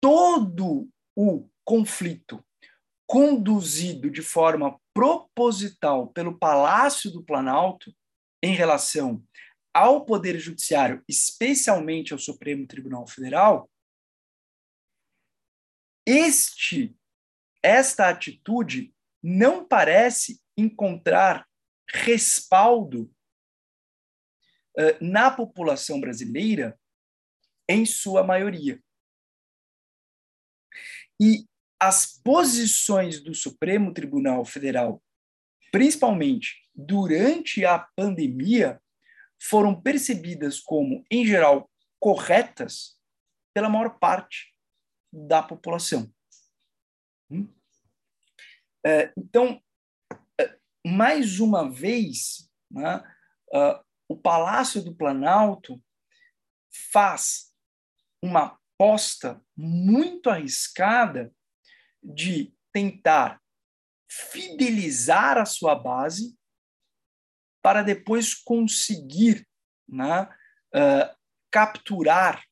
[0.00, 2.44] todo o conflito
[3.06, 7.94] conduzido de forma proposital pelo Palácio do Planalto
[8.42, 9.24] em relação
[9.72, 13.70] ao Poder Judiciário, especialmente ao Supremo Tribunal Federal,
[16.06, 16.96] este
[17.62, 21.44] esta atitude não parece encontrar
[21.90, 23.12] respaldo
[24.78, 26.78] uh, na população brasileira
[27.68, 28.80] em sua maioria.
[31.20, 31.46] E
[31.80, 35.02] as posições do Supremo Tribunal Federal,
[35.70, 38.80] principalmente durante a pandemia,
[39.40, 42.98] foram percebidas como, em geral, corretas
[43.54, 44.54] pela maior parte
[45.12, 46.12] da população.
[47.30, 47.48] Hum?
[48.84, 49.62] É, então,
[50.40, 52.98] é, mais uma vez, né,
[53.48, 55.82] uh, o Palácio do Planalto
[56.92, 57.52] faz
[58.22, 61.32] uma aposta muito arriscada
[62.02, 63.40] de tentar
[64.08, 66.36] fidelizar a sua base
[67.62, 69.46] para depois conseguir
[69.88, 70.28] né,
[70.74, 71.16] uh,
[71.50, 72.44] capturar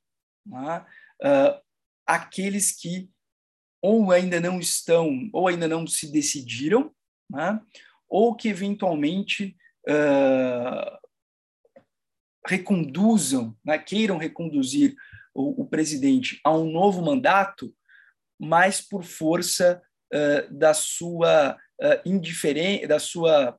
[0.44, 0.84] né,
[1.22, 1.62] uh,
[2.06, 3.10] aqueles que
[3.80, 6.90] ou ainda não estão, ou ainda não se decidiram,
[7.30, 7.60] né,
[8.08, 9.54] ou que eventualmente
[9.86, 10.98] uh,
[12.46, 14.96] reconduzam, né, queiram reconduzir
[15.34, 17.74] o, o presidente a um novo mandato
[18.38, 23.58] mais por força uh, da sua uh, indiferença, da sua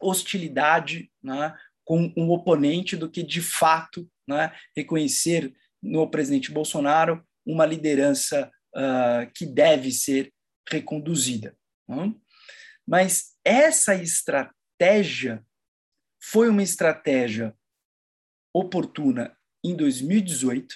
[0.00, 5.52] hostilidade né, com um oponente do que de fato né, reconhecer
[5.82, 10.32] no presidente Bolsonaro uma liderança uh, que deve ser
[10.68, 11.56] reconduzida.
[11.88, 12.14] Né?
[12.86, 15.44] Mas essa estratégia
[16.20, 17.54] foi uma estratégia
[18.54, 20.74] oportuna em 2018,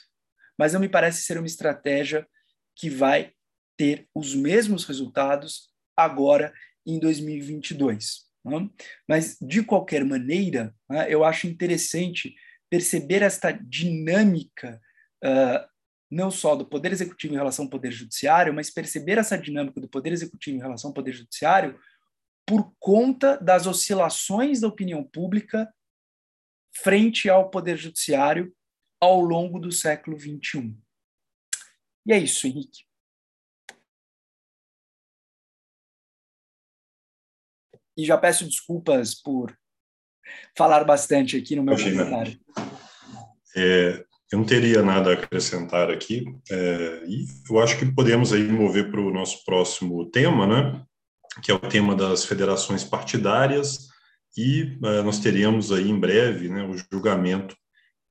[0.59, 2.27] mas não me parece ser uma estratégia
[2.75, 3.33] que vai
[3.77, 6.53] ter os mesmos resultados agora
[6.87, 8.27] em 2022.
[8.45, 8.71] Né?
[9.09, 12.35] Mas, de qualquer maneira, né, eu acho interessante
[12.71, 14.81] perceber esta dinâmica,
[15.25, 15.67] uh,
[16.11, 19.89] não só do Poder Executivo em relação ao Poder Judiciário, mas perceber essa dinâmica do
[19.89, 21.79] Poder Executivo em relação ao Poder Judiciário
[22.47, 25.69] por conta das oscilações da opinião pública
[26.83, 28.55] frente ao Poder Judiciário
[29.01, 30.77] ao longo do século XXI.
[32.07, 32.85] E é isso, Henrique.
[37.97, 39.57] E já peço desculpas por
[40.57, 42.05] falar bastante aqui no meu Imagina.
[42.05, 42.41] comentário.
[43.57, 48.43] É, eu não teria nada a acrescentar aqui, é, e eu acho que podemos aí
[48.43, 50.85] mover para o nosso próximo tema, né,
[51.43, 53.89] que é o tema das federações partidárias,
[54.37, 57.57] e é, nós teríamos aí em breve né, o julgamento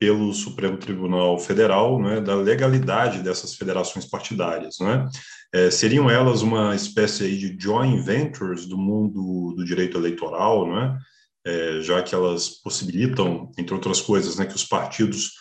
[0.06, 5.10] pelo Supremo Tribunal Federal, né, da legalidade dessas federações partidárias, né?
[5.52, 11.00] É, seriam elas uma espécie aí de joint ventures do mundo do direito eleitoral, né?
[11.44, 15.32] É, já que elas possibilitam, entre outras coisas, né, que os partidos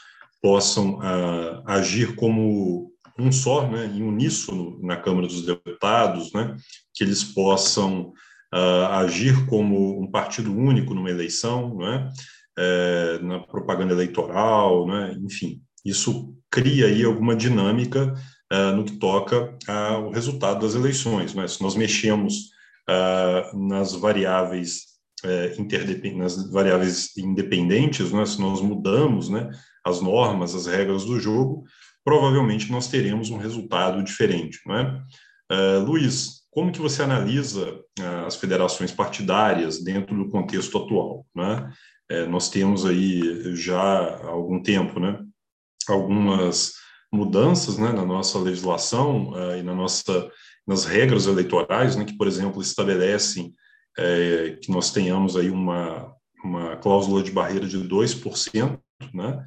[0.40, 6.57] possam ah, agir como um só, né, em uníssono na Câmara dos Deputados, né,
[6.94, 8.12] que eles possam
[8.53, 12.11] ah, agir como um partido único numa eleição, né,
[12.58, 15.16] é, na propaganda eleitoral, né?
[15.22, 18.14] enfim, isso cria aí alguma dinâmica
[18.50, 21.34] é, no que toca ao resultado das eleições.
[21.34, 21.46] Né?
[21.48, 22.50] Se nós mexemos
[22.88, 25.56] é, nas variáveis é,
[26.14, 28.26] nas variáveis independentes, né?
[28.26, 29.50] se nós mudamos né,
[29.82, 31.64] as normas, as regras do jogo,
[32.04, 34.60] provavelmente nós teremos um resultado diferente.
[34.66, 35.02] Não é?
[35.50, 37.80] é Luiz, como que você analisa
[38.26, 41.26] as federações partidárias dentro do contexto atual?
[41.34, 41.72] Né?
[42.10, 45.18] É, nós temos aí já há algum tempo, né,
[45.88, 46.74] algumas
[47.12, 50.30] mudanças né, na nossa legislação uh, e na nossa,
[50.66, 53.54] nas regras eleitorais, né, que, por exemplo, estabelecem
[53.96, 56.12] é, que nós tenhamos aí uma,
[56.42, 58.78] uma cláusula de barreira de 2%,
[59.12, 59.44] né,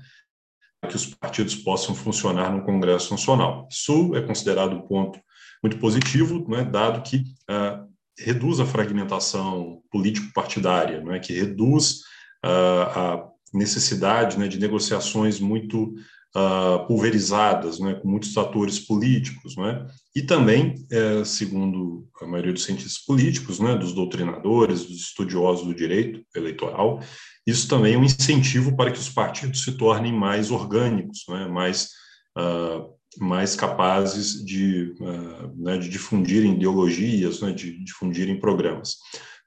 [0.90, 3.68] que os partidos possam funcionar no Congresso Nacional.
[3.70, 5.20] Isso é considerado um ponto
[5.62, 7.18] muito positivo, né, dado que
[7.50, 12.02] uh, reduz a fragmentação político-partidária, né, que reduz
[12.50, 15.96] a necessidade né, de negociações muito
[16.36, 22.64] uh, pulverizadas, né, com muitos atores políticos, né, e também, é, segundo a maioria dos
[22.64, 27.00] cientistas políticos, né, dos doutrinadores, dos estudiosos do direito eleitoral,
[27.46, 31.90] isso também é um incentivo para que os partidos se tornem mais orgânicos, né, mais
[32.38, 38.98] uh, mais capazes de, uh, né, de difundirem ideologias, né, de difundirem programas.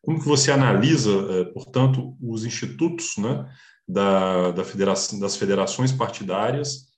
[0.03, 3.53] Como que você analisa, uh, portanto, os institutos né,
[3.87, 6.91] da, da federação, das federações partidárias,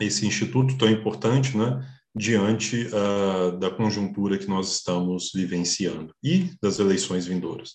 [0.00, 6.78] esse instituto tão importante, né, diante uh, da conjuntura que nós estamos vivenciando e das
[6.78, 7.74] eleições vindouras.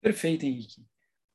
[0.00, 0.84] Perfeito, Henrique.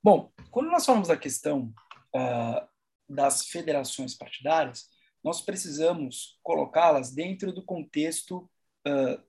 [0.02, 1.74] Bom, quando nós falamos da questão
[2.16, 2.68] uh,
[3.10, 4.90] das federações partidárias,
[5.24, 8.50] nós precisamos colocá-las dentro do contexto
[8.88, 9.22] uh,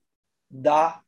[0.49, 1.03] da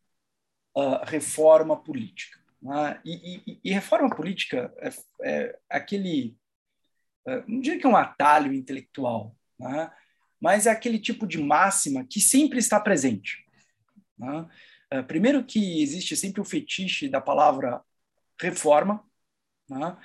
[1.06, 2.38] reforma política.
[2.62, 3.00] Né?
[3.06, 4.90] E, e, e, reforma política é,
[5.24, 6.38] é aquele,
[7.26, 9.92] é, não diria que é um atalho intelectual, né?
[10.40, 13.46] mas é aquele tipo de máxima que sempre está presente.
[14.18, 14.48] Né?
[14.92, 17.82] É, primeiro que existe sempre o fetiche da palavra
[18.40, 19.04] reforma,
[19.70, 19.98] né?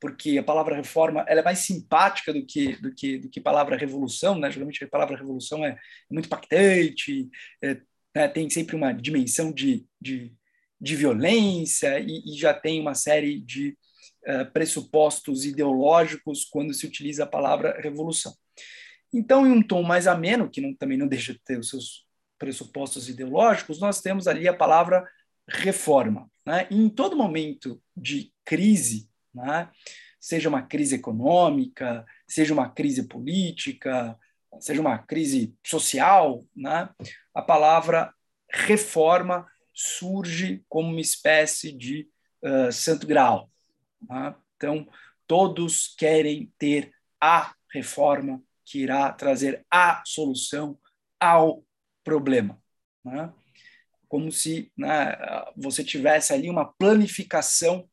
[0.00, 3.76] porque a palavra reforma ela é mais simpática do que do que do que palavra
[3.76, 4.50] revolução, né?
[4.50, 5.76] Geralmente a palavra revolução é
[6.10, 7.28] muito impactante,
[7.62, 7.80] é,
[8.14, 8.28] né?
[8.28, 10.32] tem sempre uma dimensão de, de
[10.80, 13.76] de violência e, e já tem uma série de
[14.26, 18.34] uh, pressupostos ideológicos quando se utiliza a palavra revolução.
[19.12, 22.06] Então, em um tom mais ameno, que não, também não deixa de ter os seus
[22.38, 25.08] pressupostos ideológicos, nós temos ali a palavra
[25.48, 26.30] reforma.
[26.46, 26.68] Né?
[26.70, 29.68] Em todo momento de crise, né?
[30.20, 34.16] seja uma crise econômica, seja uma crise política,
[34.60, 36.88] seja uma crise social, né?
[37.34, 38.12] a palavra
[38.50, 42.08] reforma surge como uma espécie de
[42.42, 43.50] uh, santo grau.
[44.08, 44.34] Né?
[44.56, 44.88] Então,
[45.26, 50.78] todos querem ter a reforma que irá trazer a solução
[51.20, 51.64] ao
[52.02, 52.60] problema.
[53.04, 53.32] Né?
[54.08, 55.16] Como se né,
[55.56, 57.88] você tivesse ali uma planificação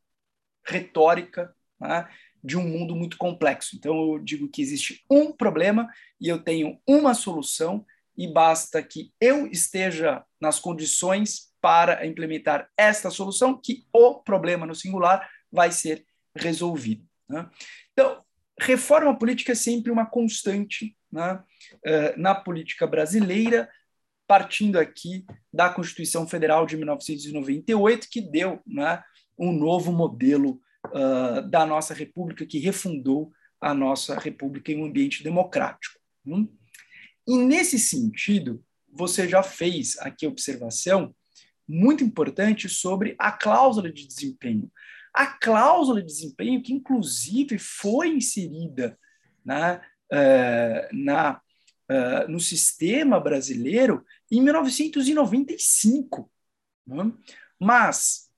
[0.66, 2.08] retórica né,
[2.46, 3.74] de um mundo muito complexo.
[3.74, 5.88] Então, eu digo que existe um problema
[6.20, 7.84] e eu tenho uma solução,
[8.16, 14.76] e basta que eu esteja nas condições para implementar esta solução, que o problema no
[14.76, 17.04] singular vai ser resolvido.
[17.28, 17.50] Né?
[17.92, 18.22] Então,
[18.58, 21.42] reforma política é sempre uma constante né,
[21.84, 23.68] eh, na política brasileira,
[24.26, 29.02] partindo aqui da Constituição Federal de 1998, que deu né,
[29.36, 35.22] um novo modelo uh, da nossa República, que refundou a nossa República em um ambiente
[35.22, 35.98] democrático.
[36.26, 36.48] Hum?
[37.26, 41.14] E nesse sentido, você já fez aqui a observação
[41.68, 44.70] muito importante sobre a cláusula de desempenho.
[45.12, 48.98] A cláusula de desempenho, que inclusive foi inserida
[49.44, 49.80] na,
[50.12, 51.40] uh, na,
[51.90, 56.30] uh, no sistema brasileiro em 1995.
[56.86, 57.12] Né?
[57.58, 58.30] Mas,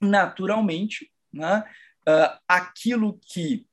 [0.00, 1.64] naturalmente, né,
[2.08, 3.66] uh, aquilo que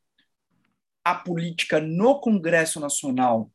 [1.04, 3.52] a política no Congresso Nacional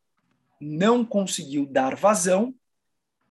[0.60, 2.54] não conseguiu dar vazão,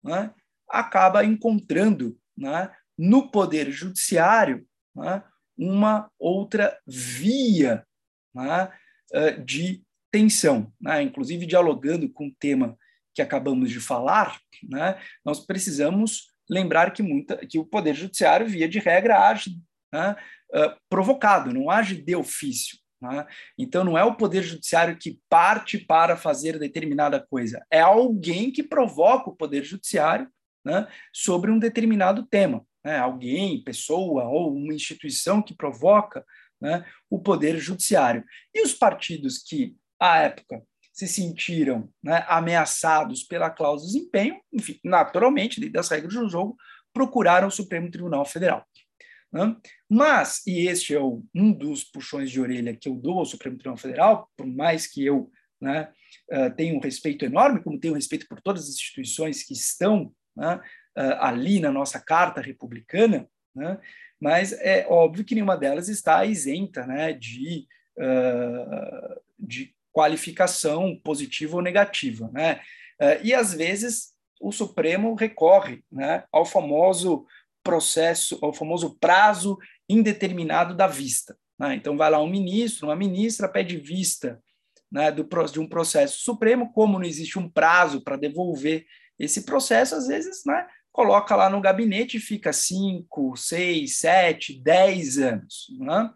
[0.04, 0.34] né,
[0.69, 5.23] acaba encontrando né, no Poder Judiciário né,
[5.58, 7.86] uma outra via
[8.34, 8.71] né,
[9.13, 10.71] eh, de tensão.
[10.82, 11.04] Né?
[11.04, 12.78] Inclusive, dialogando com o tema
[13.13, 18.67] que acabamos de falar, né, nós precisamos lembrar que, muita, que o Poder Judiciário, via
[18.67, 19.58] de regra, age
[20.89, 22.78] provocado, não age de ofício.
[23.02, 23.26] Né?
[23.58, 28.64] Então, não é o Poder Judiciário que parte para fazer determinada coisa, é alguém que
[28.64, 30.28] provoca o Poder Judiciário
[30.66, 32.66] né, sobre um determinado tema.
[32.84, 36.26] Né, alguém, pessoa ou uma instituição que provoca
[36.62, 38.24] né, o poder judiciário.
[38.54, 40.62] E os partidos que, à época,
[40.93, 46.56] se sentiram né, ameaçados pela cláusula de desempenho, enfim, naturalmente, dentro das regras do jogo,
[46.93, 48.66] procuraram o Supremo Tribunal Federal.
[49.34, 49.57] Né?
[49.89, 53.77] Mas, e este é um dos puxões de orelha que eu dou ao Supremo Tribunal
[53.77, 55.89] Federal, por mais que eu né,
[56.31, 60.61] uh, tenha um respeito enorme, como tenho respeito por todas as instituições que estão né,
[60.95, 63.79] ah, ali na nossa Carta Republicana, né,
[64.19, 67.67] mas é óbvio que nenhuma delas está isenta né, de,
[67.97, 72.29] uh, de qualificação positiva ou negativa.
[72.31, 72.61] Né?
[73.21, 77.25] E, às vezes, o Supremo recorre né, ao famoso
[77.64, 79.57] processo, ao famoso prazo
[79.88, 81.38] indeterminado da vista.
[81.59, 81.76] Né?
[81.76, 84.41] Então, vai lá um ministro, uma ministra, pede vista
[84.91, 88.86] né, do, de um processo supremo, como não existe um prazo para devolver
[89.18, 95.18] esse processo, às vezes, né, coloca lá no gabinete e fica 5, 6, 7, 10
[95.18, 95.68] anos.
[95.80, 96.11] Né?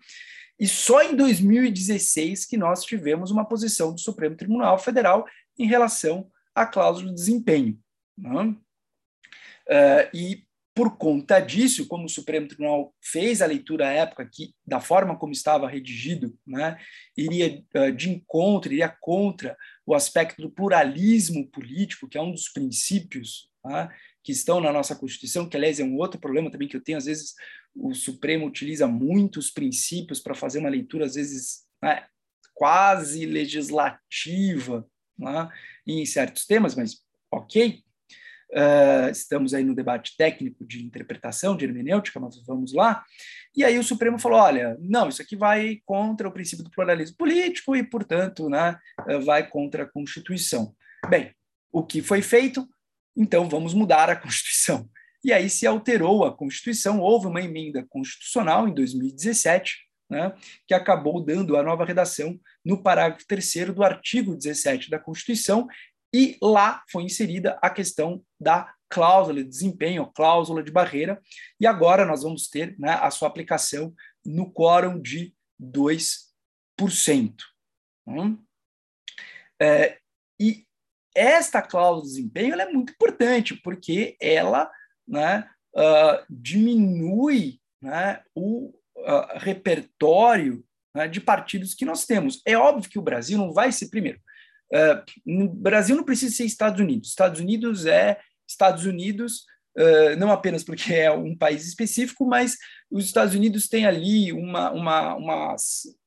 [0.60, 5.26] E só em 2016 que nós tivemos uma posição do Supremo Tribunal Federal
[5.58, 7.80] em relação à cláusula de desempenho.
[8.18, 8.56] Né?
[9.68, 10.47] Uh, e
[10.78, 15.18] por conta disso, como o Supremo Tribunal fez a leitura à época que, da forma
[15.18, 16.78] como estava redigido, né,
[17.18, 19.58] iria uh, de encontro, iria contra
[19.88, 23.90] o aspecto do pluralismo político, que é um dos princípios né,
[24.24, 27.00] que estão na nossa Constituição, que, aliás, é um outro problema também que eu tenho,
[27.00, 27.34] às vezes
[27.74, 32.06] o Supremo utiliza muitos princípios para fazer uma leitura, às vezes, né,
[32.54, 35.50] quase legislativa né,
[35.88, 37.02] em certos temas, mas
[37.32, 37.82] ok,
[38.50, 43.04] Uh, estamos aí no debate técnico de interpretação, de hermenêutica, mas vamos lá.
[43.56, 47.18] E aí o Supremo falou: olha, não, isso aqui vai contra o princípio do pluralismo
[47.18, 48.78] político e, portanto, né,
[49.26, 50.74] vai contra a Constituição.
[51.10, 51.34] Bem,
[51.72, 52.68] o que foi feito?
[53.16, 54.90] Então vamos mudar a Constituição.
[55.24, 59.76] E aí se alterou a Constituição, houve uma emenda constitucional em 2017,
[60.10, 60.34] né,
[60.66, 65.68] que acabou dando a nova redação no parágrafo 3 do artigo 17 da Constituição,
[66.14, 71.22] e lá foi inserida a questão da cláusula de desempenho, cláusula de barreira,
[71.60, 73.94] e agora nós vamos ter né, a sua aplicação
[74.26, 77.34] no quórum de 2%.
[78.08, 78.38] Hum?
[79.62, 79.98] É,
[80.40, 80.66] e
[81.16, 84.72] esta cláusula de desempenho é muito importante, porque ela
[85.08, 90.64] né, uh, diminui né, o uh, repertório
[90.96, 92.42] né, de partidos que nós temos.
[92.46, 94.20] É óbvio que o Brasil não vai ser, primeiro,
[95.26, 97.10] no Brasil não precisa ser Estados Unidos.
[97.10, 99.46] Estados Unidos é Estados Unidos,
[99.78, 102.58] uh, não apenas porque é um país específico, mas
[102.90, 105.56] os Estados Unidos têm ali uma, uma, uma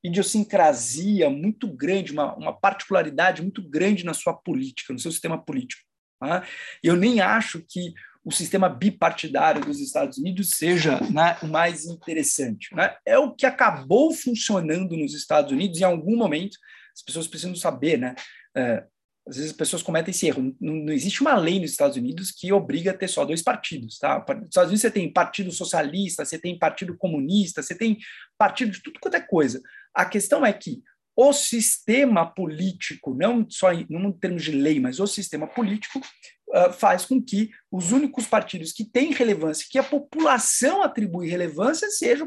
[0.02, 5.82] idiosincrasia muito grande, uma, uma particularidade muito grande na sua política, no seu sistema político.
[6.18, 6.46] Tá?
[6.82, 7.92] Eu nem acho que
[8.24, 12.74] o sistema bipartidário dos Estados Unidos seja né, o mais interessante.
[12.74, 12.94] Né?
[13.06, 16.58] É o que acabou funcionando nos Estados Unidos em algum momento.
[16.94, 18.14] As pessoas precisam saber, né?
[18.56, 18.84] É,
[19.26, 20.54] às vezes as pessoas cometem esse erro.
[20.60, 23.98] Não, não, existe uma lei nos Estados Unidos que obriga a ter só dois partidos.
[23.98, 24.18] Tá?
[24.18, 27.98] Nos Estados Unidos você tem partido socialista, você tem partido comunista, você tem
[28.38, 29.60] partido de tudo quanto é coisa.
[29.94, 30.82] A questão é que
[31.16, 36.72] o sistema político, não só em, em termos de lei, mas o sistema político, uh,
[36.72, 42.26] faz com que os únicos partidos que têm relevância, que a população atribui relevância, sejam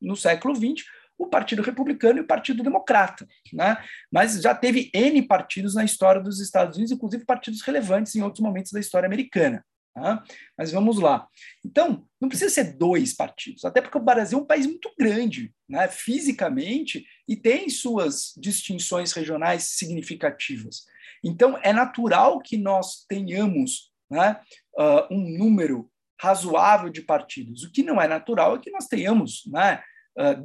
[0.00, 0.84] no século XX
[1.20, 3.28] o Partido Republicano e o Partido Democrata.
[3.52, 3.76] Né?
[4.10, 8.42] Mas já teve N partidos na história dos Estados Unidos, inclusive partidos relevantes em outros
[8.42, 9.62] momentos da história americana.
[9.94, 10.24] Tá?
[10.56, 11.28] Mas vamos lá.
[11.62, 15.52] Então, não precisa ser dois partidos, até porque o Brasil é um país muito grande,
[15.68, 20.84] né, fisicamente, e tem suas distinções regionais significativas.
[21.22, 24.40] Então, é natural que nós tenhamos né,
[24.78, 27.64] uh, um número razoável de partidos.
[27.64, 29.82] O que não é natural é que nós tenhamos né,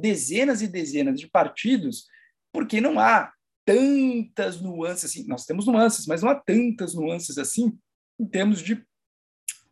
[0.00, 2.06] dezenas e dezenas de partidos,
[2.52, 3.32] porque não há
[3.66, 5.26] tantas nuances assim.
[5.26, 7.76] Nós temos nuances, mas não há tantas nuances assim
[8.18, 8.82] em termos de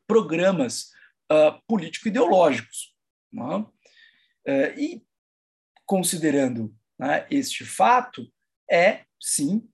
[0.07, 0.91] programas
[1.33, 2.95] uh, político-ideológicos.
[3.33, 5.03] Uh, e,
[5.87, 8.31] considerando né, este fato,
[8.71, 9.67] é, sim,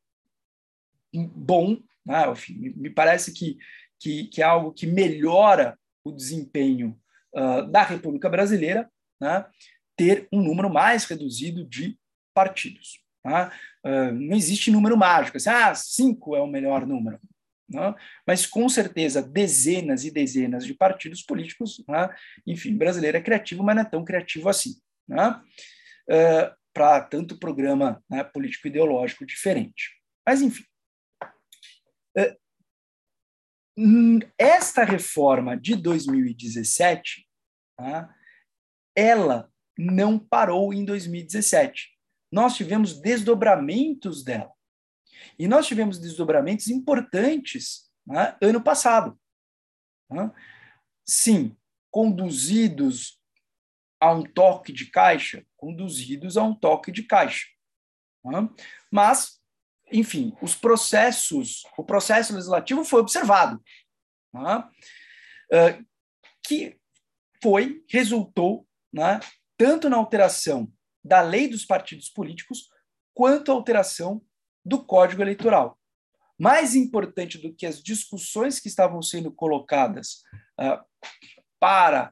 [1.12, 3.58] bom, né, enfim, me parece que,
[3.98, 6.98] que, que, é algo que melhora o desempenho
[7.34, 9.44] uh, da República Brasileira, né,
[10.00, 11.94] ter um número mais reduzido de
[12.34, 13.04] partidos.
[13.22, 13.52] Tá?
[13.84, 17.20] Uh, não existe número mágico, assim, ah, cinco é o melhor número.
[17.68, 17.94] Né?
[18.26, 22.08] Mas, com certeza, dezenas e dezenas de partidos políticos, né?
[22.46, 24.80] enfim, brasileiro é criativo, mas não é tão criativo assim.
[25.06, 25.38] Né?
[26.08, 29.90] Uh, Para tanto programa né, político-ideológico diferente.
[30.26, 30.64] Mas, enfim.
[32.16, 32.40] Uh,
[34.38, 37.28] esta reforma de 2017,
[37.76, 38.14] tá?
[38.96, 39.49] ela
[39.80, 41.88] não parou em 2017.
[42.30, 44.52] Nós tivemos desdobramentos dela.
[45.38, 49.18] E nós tivemos desdobramentos importantes né, ano passado.
[50.10, 50.30] Né?
[51.06, 51.56] Sim,
[51.90, 53.18] conduzidos
[53.98, 57.46] a um toque de caixa, conduzidos a um toque de caixa.
[58.24, 58.48] Né?
[58.90, 59.40] Mas,
[59.90, 63.62] enfim, os processos, o processo legislativo foi observado,
[64.32, 64.68] né?
[65.52, 65.86] uh,
[66.46, 66.78] que
[67.42, 69.20] foi, resultou né,
[69.60, 70.72] tanto na alteração
[71.04, 72.70] da lei dos partidos políticos,
[73.12, 74.22] quanto a alteração
[74.64, 75.78] do Código Eleitoral.
[76.38, 80.22] Mais importante do que as discussões que estavam sendo colocadas
[80.58, 80.82] uh,
[81.58, 82.10] para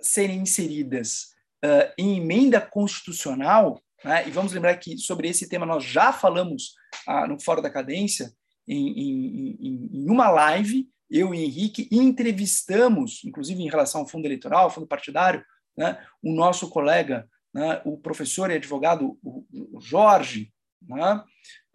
[0.00, 1.26] serem inseridas
[1.64, 6.74] uh, em emenda constitucional, né, e vamos lembrar que sobre esse tema nós já falamos
[7.06, 8.32] uh, no Fórum da Cadência,
[8.66, 14.26] em, em, em, em uma live, eu e Henrique entrevistamos, inclusive em relação ao fundo
[14.26, 15.44] eleitoral, fundo partidário,
[15.76, 19.46] né, o nosso colega, né, o professor e advogado o,
[19.80, 21.24] Jorge, né,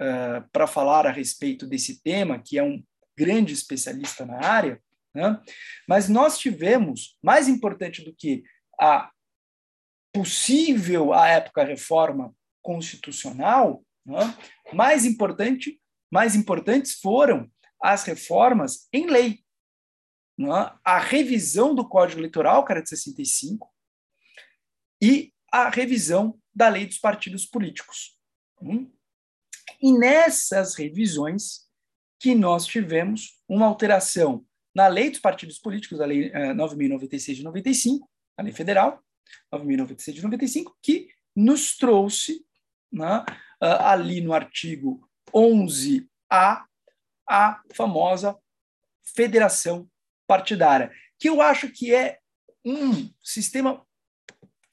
[0.01, 2.83] uh, para falar a respeito desse tema, que é um
[3.17, 4.81] grande especialista na área,
[5.13, 5.39] né,
[5.87, 8.43] mas nós tivemos, mais importante do que
[8.79, 9.11] a
[10.13, 14.35] possível, à época, reforma constitucional, né,
[14.73, 15.79] mais importante,
[16.11, 17.49] mais importantes foram
[17.81, 19.43] as reformas em lei.
[20.37, 23.71] Né, a revisão do Código Eleitoral, era de 65,
[25.01, 28.17] e a revisão da lei dos partidos políticos.
[28.61, 28.91] Hum?
[29.81, 31.67] E nessas revisões
[32.19, 37.43] que nós tivemos uma alteração na lei dos partidos políticos, a lei 9.096 eh, de
[37.43, 39.03] 95, a lei federal,
[39.53, 42.45] 9.096 de 95, que nos trouxe
[42.91, 43.23] né,
[43.59, 46.63] ali no artigo 11A
[47.29, 48.37] a famosa
[49.15, 49.89] federação
[50.25, 52.19] partidária, que eu acho que é
[52.63, 53.85] um sistema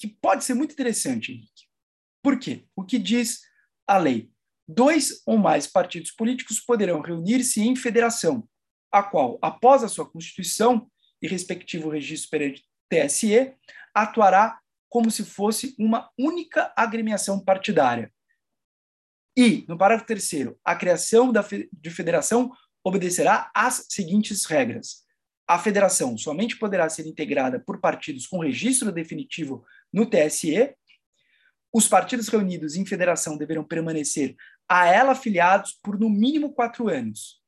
[0.09, 1.65] que pode ser muito interessante, Henrique.
[2.23, 2.67] Por quê?
[2.77, 3.41] O que diz
[3.87, 4.31] a lei?
[4.67, 8.49] Dois ou mais partidos políticos poderão reunir-se em federação,
[8.91, 10.91] a qual, após a sua constituição
[11.21, 13.55] e respectivo registro perante TSE,
[13.95, 18.13] atuará como se fosse uma única agremiação partidária.
[19.37, 22.53] E, no parágrafo terceiro, a criação da, de federação
[22.85, 25.04] obedecerá às seguintes regras.
[25.47, 30.75] A federação somente poderá ser integrada por partidos com registro definitivo no TSE.
[31.73, 34.35] Os partidos reunidos em federação deverão permanecer
[34.67, 37.43] a ela afiliados por no mínimo quatro anos.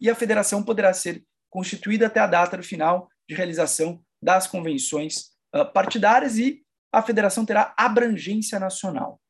[0.00, 5.30] E a federação poderá ser constituída até a data do final de realização das convenções
[5.72, 6.62] partidárias e
[6.92, 9.20] a federação terá abrangência nacional.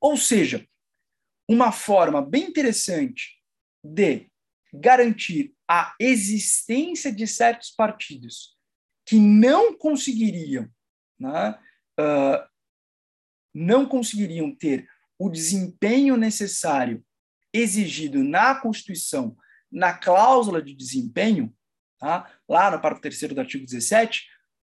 [0.00, 0.64] Ou seja,
[1.48, 3.42] uma forma bem interessante
[3.82, 4.30] de
[4.72, 8.56] garantir a existência de certos partidos
[9.04, 10.68] que não conseguiriam,
[11.18, 11.58] né,
[11.98, 12.48] uh,
[13.54, 14.88] não conseguiriam ter
[15.18, 17.04] o desempenho necessário
[17.52, 19.36] exigido na Constituição,
[19.70, 21.54] na cláusula de desempenho,
[21.98, 24.28] tá, lá no parágrafo 3 do artigo 17,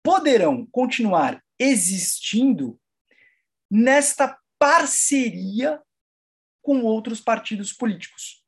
[0.03, 2.81] poderão continuar existindo
[3.71, 5.83] nesta parceria
[6.63, 8.45] com outros partidos políticos.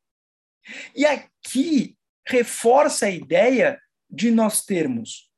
[0.95, 1.98] E aqui
[2.29, 5.31] reforça a ideia de nós termos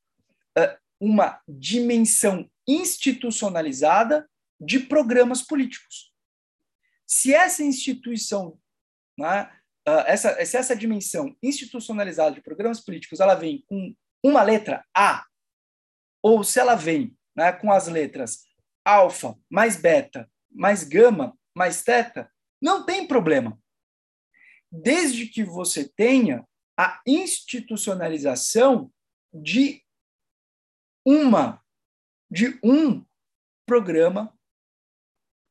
[0.58, 4.28] uh, uma dimensão institucionalizada
[4.60, 6.12] de programas políticos.
[7.06, 8.58] Se essa instituição,
[9.18, 9.50] né,
[9.88, 15.24] uh, essa, se essa dimensão institucionalizada de programas políticos, ela vem com uma letra A,
[16.22, 18.44] ou se ela vem né, com as letras
[18.84, 22.30] alfa mais beta mais gama mais teta,
[22.60, 23.58] não tem problema.
[24.70, 26.46] Desde que você tenha
[26.80, 28.90] a institucionalização
[29.34, 29.84] de
[31.04, 31.62] uma
[32.30, 33.04] de um
[33.66, 34.32] programa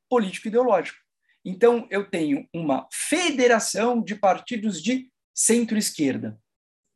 [0.09, 0.97] político ideológico.
[1.45, 6.35] Então eu tenho uma federação de partidos de centro-esquerda.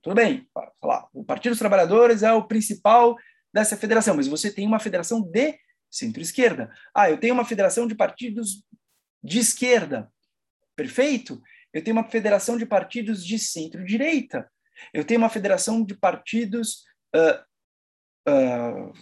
[0.01, 0.49] Tudo bem,
[0.83, 3.15] lá, o Partido dos Trabalhadores é o principal
[3.53, 5.59] dessa federação, mas você tem uma federação de
[5.91, 6.73] centro-esquerda.
[6.91, 8.65] Ah, eu tenho uma federação de partidos
[9.23, 10.11] de esquerda.
[10.75, 11.39] Perfeito?
[11.73, 14.49] Eu tenho uma federação de partidos de centro-direita.
[14.93, 16.83] Eu tenho uma federação de partidos
[17.15, 18.93] uh, uh,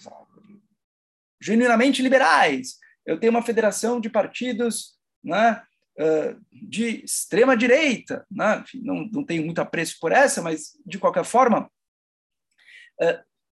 [1.41, 2.78] genuinamente liberais.
[3.05, 5.61] Eu tenho uma federação de partidos né,
[5.99, 8.26] uh, de extrema-direita.
[8.32, 8.63] Né?
[8.76, 11.69] Não, não tenho muito apreço por essa, mas, de qualquer forma,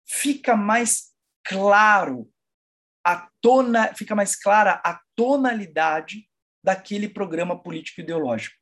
[0.08, 1.14] fica mais
[1.44, 2.28] claro
[3.06, 6.28] a tona, fica mais clara a tonalidade
[6.64, 8.56] daquele programa político ideológico.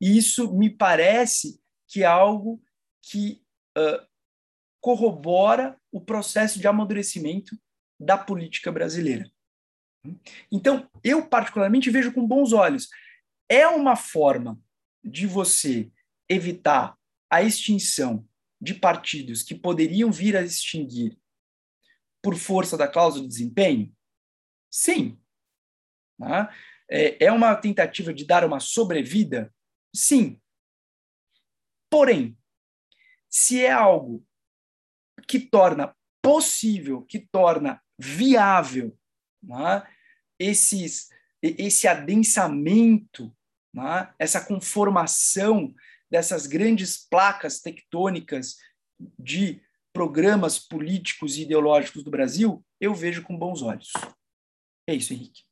[0.00, 2.62] E isso me parece que é algo
[3.02, 3.42] que
[3.76, 4.06] uh,
[4.80, 7.58] corrobora o processo de amadurecimento
[7.98, 9.30] da política brasileira.
[10.50, 12.88] Então, eu particularmente vejo com bons olhos.
[13.48, 14.60] É uma forma
[15.02, 15.90] de você
[16.28, 16.96] evitar
[17.30, 18.26] a extinção
[18.60, 21.18] de partidos que poderiam vir a extinguir
[22.22, 23.94] por força da cláusula de desempenho?
[24.70, 25.18] Sim.
[26.18, 26.48] Né?
[26.88, 29.52] É uma tentativa de dar uma sobrevida?
[29.94, 30.40] Sim.
[31.90, 32.36] Porém,
[33.28, 34.26] se é algo
[35.26, 38.96] que torna possível, que torna viável
[39.42, 39.86] né,
[40.38, 41.08] esses
[41.40, 43.32] esse adensamento,
[43.72, 45.72] né, essa conformação
[46.10, 48.56] dessas grandes placas tectônicas
[49.16, 49.62] de
[49.92, 53.92] programas políticos e ideológicos do Brasil, eu vejo com bons olhos.
[54.86, 55.47] É isso, Henrique.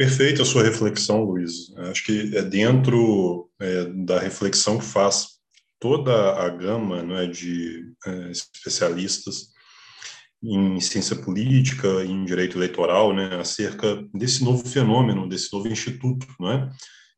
[0.00, 1.70] Perfeita a sua reflexão, Luiz.
[1.76, 5.32] Acho que é dentro é, da reflexão que faz
[5.78, 9.48] toda a gama é, de é, especialistas
[10.42, 16.50] em ciência política, em direito eleitoral, né, acerca desse novo fenômeno, desse novo instituto, não
[16.50, 16.70] é?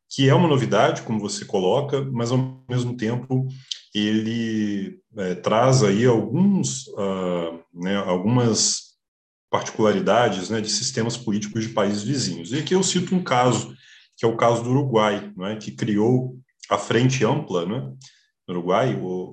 [0.09, 3.47] que é uma novidade, como você coloca, mas ao mesmo tempo
[3.95, 8.92] ele é, traz aí alguns, uh, né, algumas
[9.53, 12.51] particularidades né, de sistemas políticos de países vizinhos.
[12.51, 13.71] E aqui eu cito um caso,
[14.17, 16.35] que é o caso do Uruguai, é, que criou
[16.71, 17.93] a Frente Ampla, né,
[18.47, 19.31] no Uruguai, o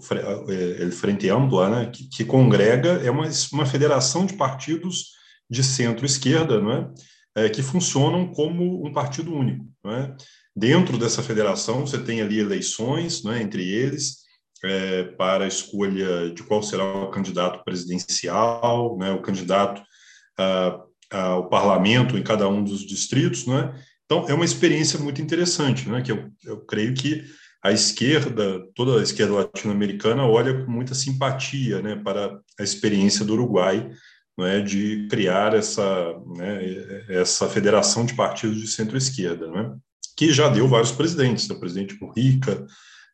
[0.51, 5.13] é, Frente Ampla, né, que, que, congrega, é uma, uma federação de partidos
[5.49, 9.65] de centro-esquerda, não é, é, que funcionam como um partido único.
[9.83, 10.15] Não é?
[10.55, 14.19] Dentro dessa federação, você tem ali eleições né, entre eles
[14.63, 19.83] é, para a escolha de qual será o candidato presidencial, né, o candidato
[20.41, 23.47] a, ao parlamento em cada um dos distritos.
[23.47, 23.75] Né?
[24.05, 27.25] Então, é uma experiência muito interessante, né, que eu, eu creio que
[27.63, 33.35] a esquerda, toda a esquerda latino-americana, olha com muita simpatia né, para a experiência do
[33.35, 33.91] Uruguai
[34.39, 39.51] né, de criar essa, né, essa federação de partidos de centro-esquerda.
[39.51, 39.75] Né?
[40.21, 41.55] que já deu vários presidentes, né?
[41.55, 42.67] o presidente Mujica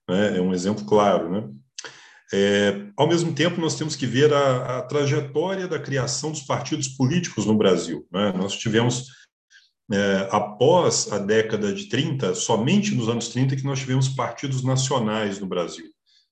[0.08, 1.30] né, é um exemplo claro.
[1.30, 1.48] Né?
[2.32, 6.88] É, ao mesmo tempo, nós temos que ver a, a, trajetória da criação dos partidos
[6.88, 8.06] políticos no Brasil.
[8.10, 8.32] Né?
[8.36, 9.06] Nós tivemos,
[9.92, 15.38] é, após a década de 30, somente nos anos 30, que nós tivemos partidos nacionais
[15.38, 15.86] no Brasil.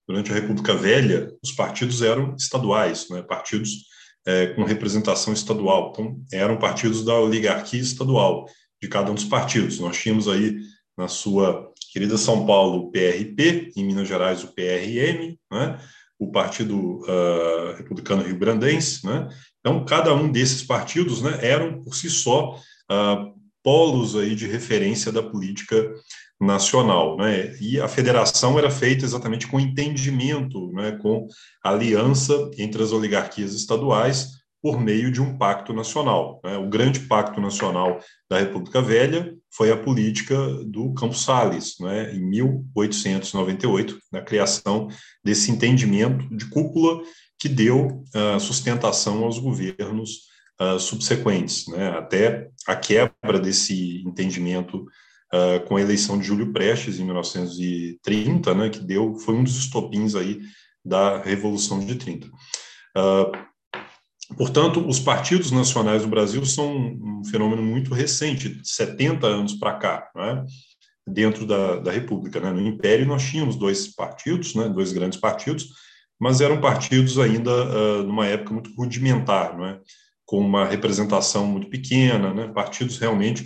[0.07, 3.23] Durante a República Velha, os partidos eram estaduais, né?
[3.23, 3.87] partidos
[4.27, 5.93] é, com representação estadual.
[5.93, 8.47] Então, eram partidos da oligarquia estadual
[8.83, 9.79] de cada um dos partidos.
[9.79, 10.57] Nós tínhamos aí
[10.97, 15.79] na sua querida São Paulo o PRP, em Minas Gerais o PRM, né?
[16.19, 19.07] o Partido uh, Republicano Rio Grandense.
[19.07, 19.29] Né?
[19.61, 22.59] Então, cada um desses partidos né, eram, por si só,
[22.91, 23.33] uh,
[23.63, 25.95] polos aí de referência da política
[26.41, 27.57] nacional, né?
[27.61, 31.27] E a federação era feita exatamente com entendimento, né, com
[31.63, 36.41] aliança entre as oligarquias estaduais por meio de um pacto nacional.
[36.43, 36.57] Né?
[36.57, 38.01] O grande pacto nacional
[38.31, 40.35] da República Velha foi a política
[40.65, 42.15] do Campos Salles, né?
[42.15, 44.89] em 1898, na criação
[45.23, 47.03] desse entendimento de cúpula
[47.39, 51.89] que deu uh, sustentação aos governos uh, subsequentes, né?
[51.99, 58.71] até a quebra desse entendimento uh, com a eleição de Júlio Prestes em 1930, né?
[58.71, 60.41] que deu foi um dos estopins aí
[60.83, 62.29] da Revolução de 30.
[62.97, 63.54] Uh,
[64.37, 69.75] Portanto, os partidos nacionais no Brasil são um fenômeno muito recente, de 70 anos para
[69.75, 70.45] cá, né?
[71.07, 72.41] dentro da, da República.
[72.41, 72.51] Né?
[72.51, 74.69] No Império, nós tínhamos dois partidos, né?
[74.69, 75.69] dois grandes partidos,
[76.19, 79.79] mas eram partidos ainda uh, numa época muito rudimentar, né?
[80.25, 82.49] com uma representação muito pequena, né?
[82.49, 83.45] partidos realmente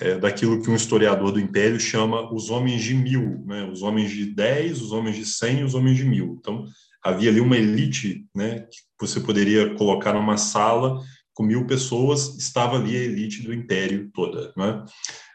[0.00, 3.64] é, daquilo que um historiador do Império chama os homens de mil, né?
[3.64, 6.36] os homens de dez, os homens de cem e os homens de mil.
[6.38, 6.64] Então,
[7.02, 8.64] havia ali uma elite, né,
[9.06, 11.00] você poderia colocar numa sala
[11.34, 14.84] com mil pessoas, estava ali a elite do império toda, né?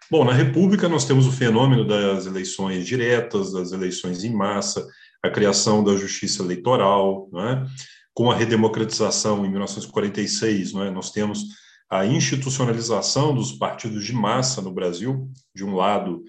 [0.10, 4.88] Bom, na República nós temos o fenômeno das eleições diretas, das eleições em massa,
[5.22, 7.66] a criação da justiça eleitoral, né?
[8.14, 10.90] com a redemocratização em 1946, né?
[10.90, 11.44] nós temos
[11.90, 16.24] a institucionalização dos partidos de massa no Brasil, de um lado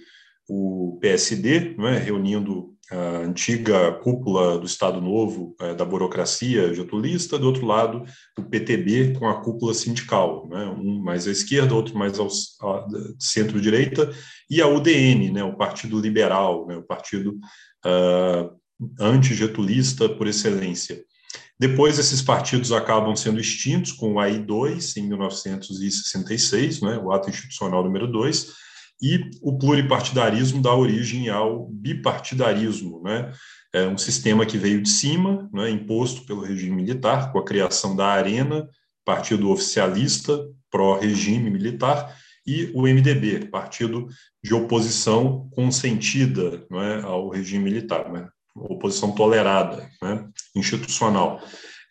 [0.49, 1.99] o PSD, né?
[1.99, 8.05] reunindo a antiga cúpula do Estado Novo, é, da burocracia getulista, do outro lado,
[8.39, 12.28] o PTB com a cúpula sindical, né, um mais à esquerda, outro mais ao,
[13.18, 14.11] centro-direita,
[14.51, 17.39] e a UDN, né, o Partido Liberal, né, o partido
[17.84, 18.51] uh,
[18.99, 21.03] antigetulista por excelência.
[21.61, 27.84] Depois, esses partidos acabam sendo extintos com o AI2, em 1966, né, o ato institucional
[27.84, 28.68] número 2,
[29.01, 33.32] e o pluripartidarismo dá origem ao bipartidarismo, né?
[33.72, 37.94] É um sistema que veio de cima, né, imposto pelo regime militar, com a criação
[37.94, 38.66] da Arena,
[39.05, 40.38] partido oficialista
[40.70, 44.09] pró-regime militar, e o MDB, partido
[44.42, 48.26] de oposição consentida né, ao regime militar, né,
[48.57, 50.26] oposição tolerada, né,
[50.57, 51.42] institucional.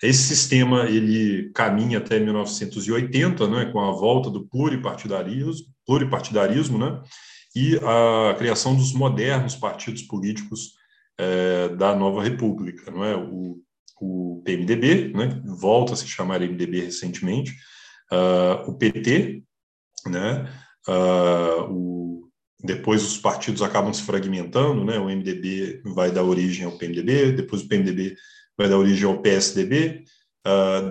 [0.01, 7.01] Esse sistema ele caminha até 1980, né, com a volta do pluripartidarismo, pluripartidarismo, né,
[7.55, 10.73] e a criação dos modernos partidos políticos
[11.17, 13.15] é, da nova república, não é?
[13.15, 13.57] O,
[13.99, 17.55] o PMDB, né, volta a se chamar MDB recentemente,
[18.67, 19.43] o PT,
[20.05, 20.47] né?
[21.67, 22.29] o,
[22.63, 24.97] depois os partidos acabam se fragmentando, né?
[24.97, 28.15] O MDB vai dar origem ao PMDB, depois o PMDB
[28.57, 30.05] vai dar origem ao PSDB.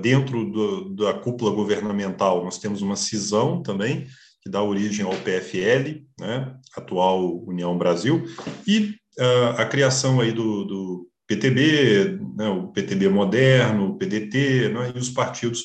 [0.03, 4.07] dentro do, da cúpula governamental, nós temos uma cisão também,
[4.47, 8.25] que dá origem ao PFL, né, atual União Brasil,
[8.65, 14.93] e uh, a criação aí do, do PTB, né, o PTB moderno, o PDT, né,
[14.95, 15.63] e os partidos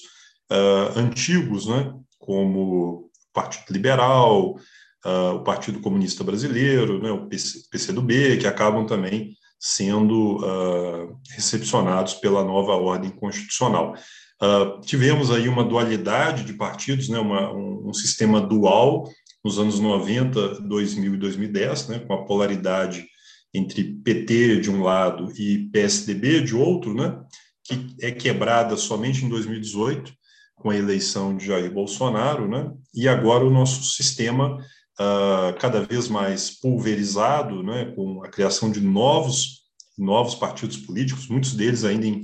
[0.51, 4.55] uh, antigos, né, como o Partido Liberal,
[5.05, 10.39] uh, o Partido Comunista Brasileiro, né, o PC, PCdoB, que acabam também sendo
[11.35, 13.93] recepcionados pela nova ordem constitucional.
[14.41, 19.07] Uh, tivemos aí uma dualidade de partidos, né, uma, um, um, sistema dual
[19.45, 23.05] nos anos 90, 2000 e 2010, né, com a polaridade
[23.53, 27.21] entre PT de um lado e PSDB de outro, né,
[27.63, 30.11] que é quebrada somente em 2018
[30.55, 36.07] com a eleição de Jair Bolsonaro, né, e agora o nosso sistema uh, cada vez
[36.07, 39.61] mais pulverizado, né, com a criação de novos
[39.97, 42.23] novos partidos políticos, muitos deles ainda em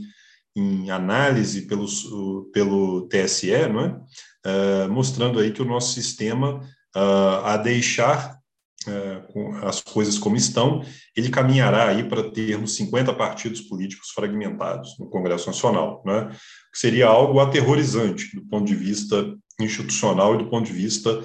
[0.58, 2.04] em análise pelos,
[2.52, 4.00] pelo TSE, não é?
[4.48, 6.62] Uh, mostrando aí que o nosso sistema,
[6.96, 8.38] uh, a deixar
[8.88, 10.84] uh, as coisas como estão,
[11.16, 16.30] ele caminhará aí para termos 50 partidos políticos fragmentados no Congresso Nacional, né?
[16.74, 21.24] que seria algo aterrorizante do ponto de vista institucional e do ponto de vista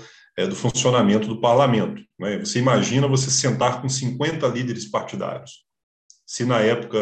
[0.49, 2.03] do funcionamento do parlamento.
[2.18, 2.39] Né?
[2.39, 5.64] Você imagina você sentar com 50 líderes partidários,
[6.33, 6.99] se na época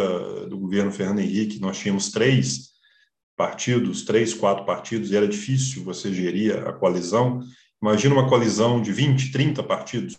[0.49, 2.71] do governo Fernando Henrique nós tínhamos três
[3.37, 7.41] partidos, três, quatro partidos, e era difícil você gerir a coalizão,
[7.81, 10.19] imagina uma coalizão de 20, 30 partidos.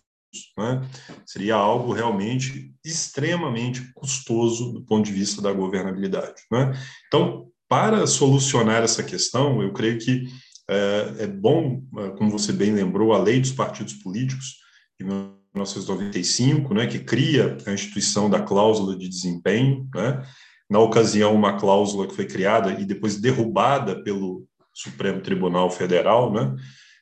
[0.58, 0.90] Né?
[1.26, 6.44] Seria algo realmente extremamente custoso do ponto de vista da governabilidade.
[6.50, 6.72] Né?
[7.08, 10.24] Então, para solucionar essa questão, eu creio que
[10.70, 14.56] é, é bom, é, como você bem lembrou, a lei dos partidos políticos,
[14.98, 15.06] de
[15.54, 20.26] 1995, né, que cria a instituição da cláusula de desempenho, né,
[20.70, 26.56] na ocasião uma cláusula que foi criada e depois derrubada pelo Supremo Tribunal Federal, né,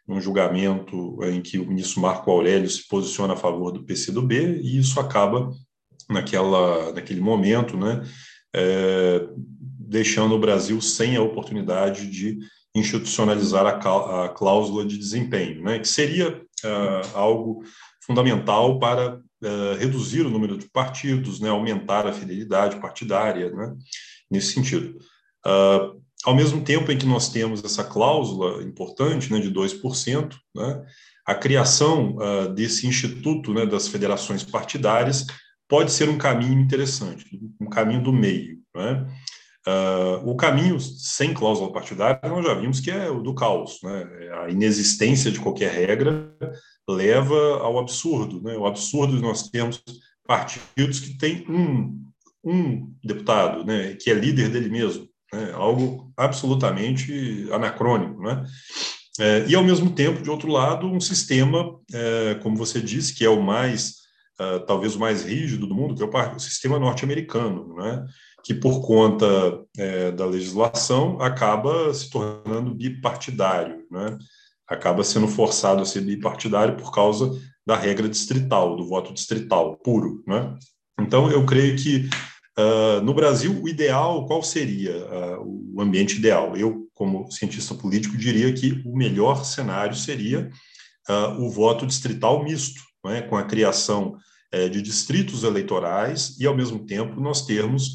[0.08, 4.80] num julgamento em que o ministro Marco Aurélio se posiciona a favor do PCdoB e
[4.80, 5.52] isso acaba
[6.10, 8.02] naquela naquele momento, né,
[8.56, 9.28] é,
[9.80, 12.40] deixando o Brasil sem a oportunidade de
[12.76, 17.64] institucionalizar a, cláusula de desempenho, né, que seria uh, algo
[18.02, 23.74] fundamental para uh, reduzir o número de partidos, né, aumentar a fidelidade partidária, né,
[24.30, 24.98] nesse sentido.
[25.46, 30.86] Uh, ao mesmo tempo em que nós temos essa cláusula importante né, de 2%, né,
[31.26, 35.26] a criação uh, desse instituto né, das federações partidárias
[35.68, 37.26] pode ser um caminho interessante,
[37.62, 38.58] um caminho do meio.
[38.76, 39.06] Né?
[39.68, 43.80] Uh, o caminho sem cláusula partidária, nós já vimos que é o do caos.
[43.84, 44.08] Né?
[44.44, 46.34] A inexistência de qualquer regra
[46.88, 48.42] leva ao absurdo.
[48.42, 48.56] Né?
[48.56, 49.82] O absurdo de nós termos
[50.26, 52.04] partidos que têm um,
[52.44, 55.52] um deputado, né, que é líder dele mesmo, né?
[55.54, 58.22] algo absolutamente anacrônico.
[58.22, 58.46] Né?
[59.20, 63.26] É, e, ao mesmo tempo, de outro lado, um sistema, é, como você disse, que
[63.26, 63.96] é o mais,
[64.40, 68.06] uh, talvez o mais rígido do mundo, que é o, o sistema norte-americano, né?
[68.44, 69.26] Que, por conta
[69.78, 73.86] é, da legislação, acaba se tornando bipartidário.
[73.92, 74.18] Né?
[74.70, 77.32] acaba sendo forçado a ser bipartidário por causa
[77.66, 80.24] da regra distrital, do voto distrital puro.
[80.28, 80.56] Né?
[81.00, 82.08] Então, eu creio que
[82.58, 86.56] uh, no Brasil, o ideal, qual seria uh, o ambiente ideal?
[86.56, 90.50] Eu, como cientista político, diria que o melhor cenário seria
[91.10, 93.24] uh, o voto distrital misto, né?
[93.24, 94.18] com a criação
[94.52, 97.92] eh, de distritos eleitorais e, ao mesmo tempo, nós termos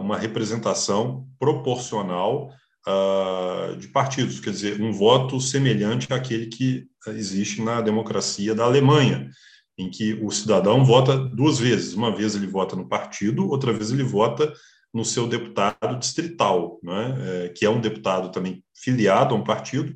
[0.00, 2.50] uma representação proporcional
[2.86, 9.28] uh, de partidos, quer dizer, um voto semelhante àquele que existe na democracia da Alemanha,
[9.76, 11.94] em que o cidadão vota duas vezes.
[11.94, 14.52] Uma vez ele vota no partido, outra vez ele vota
[14.92, 17.16] no seu deputado distrital, né?
[17.46, 19.92] É, que é um deputado também filiado a um partido,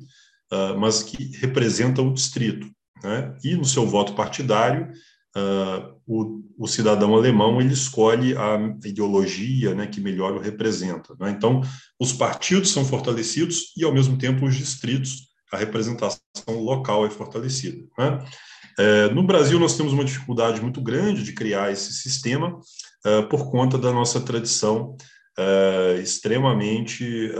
[0.51, 2.67] uh, mas que representa o distrito.
[3.01, 3.33] Né?
[3.43, 4.91] E no seu voto partidário,
[5.35, 11.15] uh, o, o, cidadão alemão ele escolhe a ideologia né, que melhor o representa.
[11.19, 11.31] Né?
[11.31, 11.61] Então,
[11.99, 17.83] os partidos são fortalecidos e, ao mesmo tempo, os distritos, a representação local é fortalecida.
[17.97, 18.25] Né?
[18.77, 22.57] É, no Brasil, nós temos uma dificuldade muito grande de criar esse sistema
[23.05, 24.95] uh, por conta da nossa tradição
[25.37, 27.31] uh, extremamente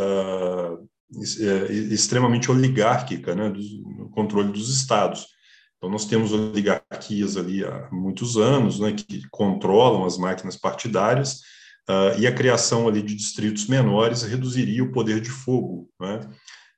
[1.91, 5.25] extremamente oligárquica, né, do controle dos estados.
[5.79, 11.39] Então, nós temos oligarquias ali há muitos anos, né, que controlam as máquinas partidárias,
[11.89, 16.19] uh, e a criação ali de distritos menores reduziria o poder de fogo, né,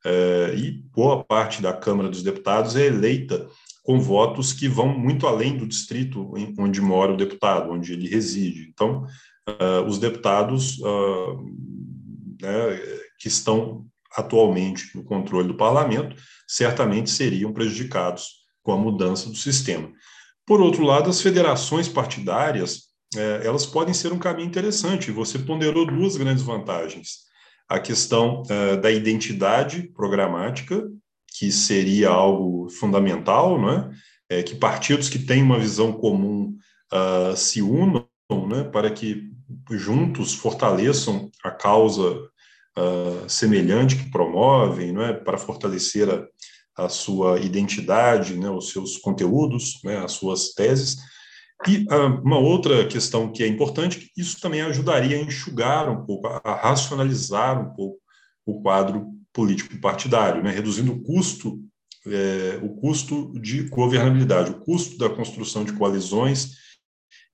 [0.04, 3.48] é, e boa parte da Câmara dos Deputados é eleita
[3.84, 8.68] com votos que vão muito além do distrito onde mora o deputado, onde ele reside.
[8.74, 9.06] Então,
[9.48, 11.38] uh, os deputados uh,
[12.42, 12.80] né,
[13.20, 13.86] que estão
[14.16, 16.16] atualmente no controle do parlamento
[16.48, 19.92] certamente seriam prejudicados com a mudança do sistema.
[20.46, 25.12] Por outro lado, as federações partidárias é, elas podem ser um caminho interessante.
[25.12, 27.20] Você ponderou duas grandes vantagens:
[27.68, 30.88] a questão é, da identidade programática,
[31.38, 33.90] que seria algo fundamental, né?
[34.30, 36.56] É, que partidos que têm uma visão comum
[36.94, 38.08] uh, se unam
[38.48, 38.64] né?
[38.64, 39.30] para que
[39.72, 45.12] juntos fortaleçam a causa uh, semelhante que promovem, né?
[45.12, 46.26] para fortalecer a,
[46.78, 48.50] a sua identidade, né?
[48.50, 49.98] os seus conteúdos, né?
[49.98, 50.98] as suas teses.
[51.68, 56.28] E uh, uma outra questão que é importante, isso também ajudaria a enxugar um pouco,
[56.28, 58.00] a racionalizar um pouco
[58.46, 61.60] o quadro político partidário, né, reduzindo o custo,
[62.08, 66.58] é, o custo de governabilidade, o custo da construção de coalizões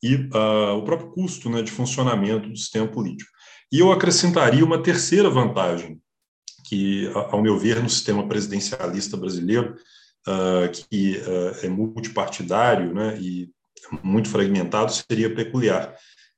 [0.03, 3.29] e uh, o próprio custo né, de funcionamento do sistema político.
[3.71, 5.99] E eu acrescentaria uma terceira vantagem,
[6.68, 9.76] que, ao meu ver, no sistema presidencialista brasileiro,
[10.28, 13.49] uh, que uh, é multipartidário né, e
[14.03, 15.95] muito fragmentado, seria peculiar.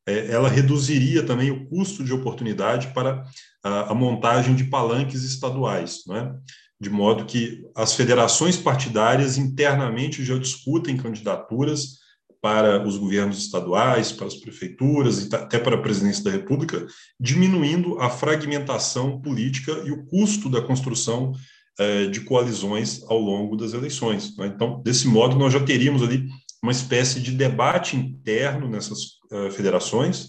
[0.07, 3.23] É, ela reduziria também o custo de oportunidade para
[3.63, 6.33] a, a montagem de palanques estaduais, né?
[6.79, 11.99] de modo que as federações partidárias internamente já discutem candidaturas
[12.41, 16.85] para os governos estaduais, para as prefeituras e até para a presidência da República,
[17.19, 21.33] diminuindo a fragmentação política e o custo da construção
[21.79, 24.35] eh, de coalizões ao longo das eleições.
[24.35, 24.47] Né?
[24.47, 26.27] Então, desse modo, nós já teríamos ali
[26.61, 28.99] uma espécie de debate interno nessas
[29.31, 30.25] uh, federações,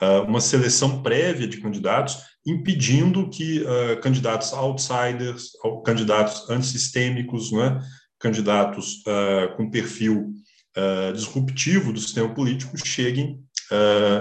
[0.00, 3.62] uh, uma seleção prévia de candidatos, impedindo que
[4.00, 5.50] candidatos outsiders,
[5.84, 7.80] candidatos antissistêmicos, né,
[8.20, 9.02] candidatos
[9.56, 10.32] com perfil
[11.14, 13.40] disruptivo do sistema político cheguem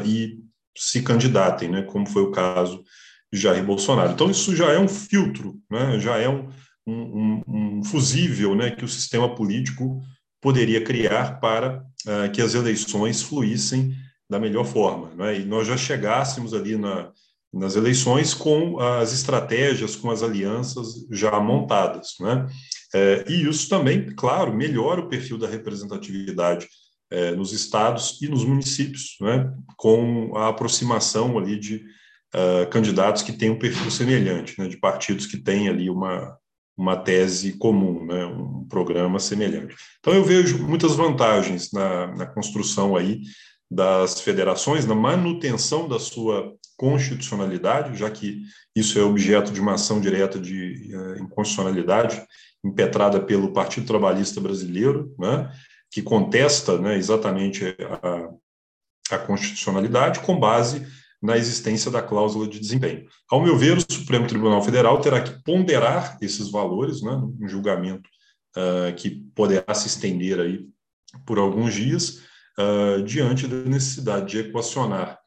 [0.06, 0.39] e
[0.78, 2.84] se candidatem, né, como foi o caso
[3.32, 4.12] de Jair Bolsonaro.
[4.12, 6.49] Então, isso já é um filtro, né, já é um,
[6.86, 10.01] um, um fusível né, que o sistema político
[10.41, 13.95] poderia criar para uh, que as eleições fluíssem
[14.30, 15.10] da melhor forma.
[15.16, 15.39] Né?
[15.39, 17.12] E nós já chegássemos ali na,
[17.53, 22.16] nas eleições com as estratégias, com as alianças já montadas.
[22.20, 22.47] Né?
[22.96, 26.66] É, e isso também, claro, melhora o perfil da representatividade
[27.12, 29.54] é, nos estados e nos municípios, né?
[29.76, 31.86] com a aproximação ali de
[32.34, 34.70] uh, candidatos que têm um perfil semelhante, né?
[34.70, 36.38] de partidos que têm ali uma,
[36.78, 39.76] uma tese comum, né, um programa semelhante.
[40.00, 43.24] Então eu vejo muitas vantagens na, na construção aí
[43.70, 48.43] das federações, na manutenção da sua constitucionalidade, já que
[48.76, 52.22] isso é objeto de uma ação direta de uh, inconstitucionalidade
[52.63, 55.51] impetrada pelo Partido Trabalhista Brasileiro, né,
[55.91, 60.86] que contesta né, exatamente a, a constitucionalidade com base
[61.22, 63.07] na existência da cláusula de desempenho.
[63.30, 68.09] Ao meu ver, o Supremo Tribunal Federal terá que ponderar esses valores, né, um julgamento
[68.57, 70.68] uh, que poderá se estender aí
[71.26, 72.24] por alguns dias,
[72.60, 75.18] uh, diante da necessidade de equacionar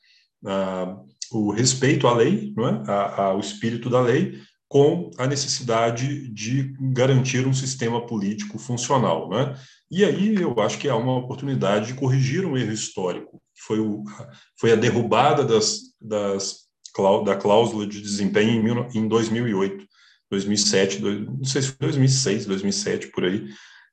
[0.44, 2.90] uh, o respeito à lei, é?
[2.90, 9.28] a, ao espírito da lei, com a necessidade de garantir um sistema político funcional.
[9.30, 9.54] Né?
[9.90, 13.80] E aí eu acho que há uma oportunidade de corrigir um erro histórico, que foi,
[13.80, 14.04] o,
[14.60, 16.66] foi a derrubada das, das,
[17.24, 19.86] da cláusula de desempenho em, em 2008,
[20.30, 23.46] 2007, não sei se foi 2006, 2007, por aí,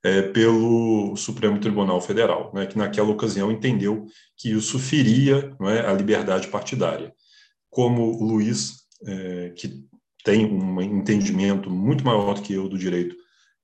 [0.05, 4.05] é, pelo Supremo Tribunal Federal, né, que naquela ocasião entendeu
[4.37, 7.11] que isso feria é, a liberdade partidária.
[7.71, 9.83] Como Luiz, é, que
[10.23, 13.15] tem um entendimento muito maior do que eu do direito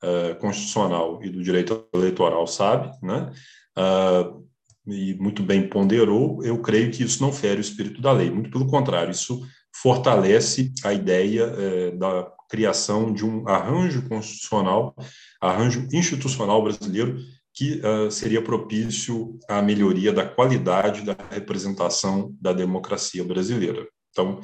[0.04, 3.32] uh, constitucional e do direito eleitoral, sabe, né?
[3.76, 4.48] Uh,
[4.88, 8.52] e muito bem ponderou, eu creio que isso não fere o espírito da lei, muito
[8.52, 9.42] pelo contrário, isso
[9.74, 14.93] fortalece a ideia uh, da criação de um arranjo constitucional,
[15.39, 17.18] arranjo institucional brasileiro
[17.54, 23.88] que uh, seria propício à melhoria da qualidade da representação da democracia brasileira.
[24.10, 24.41] Então,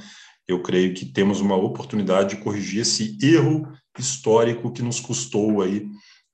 [0.47, 3.68] eu creio que temos uma oportunidade de corrigir esse erro
[3.99, 5.86] histórico que nos custou aí,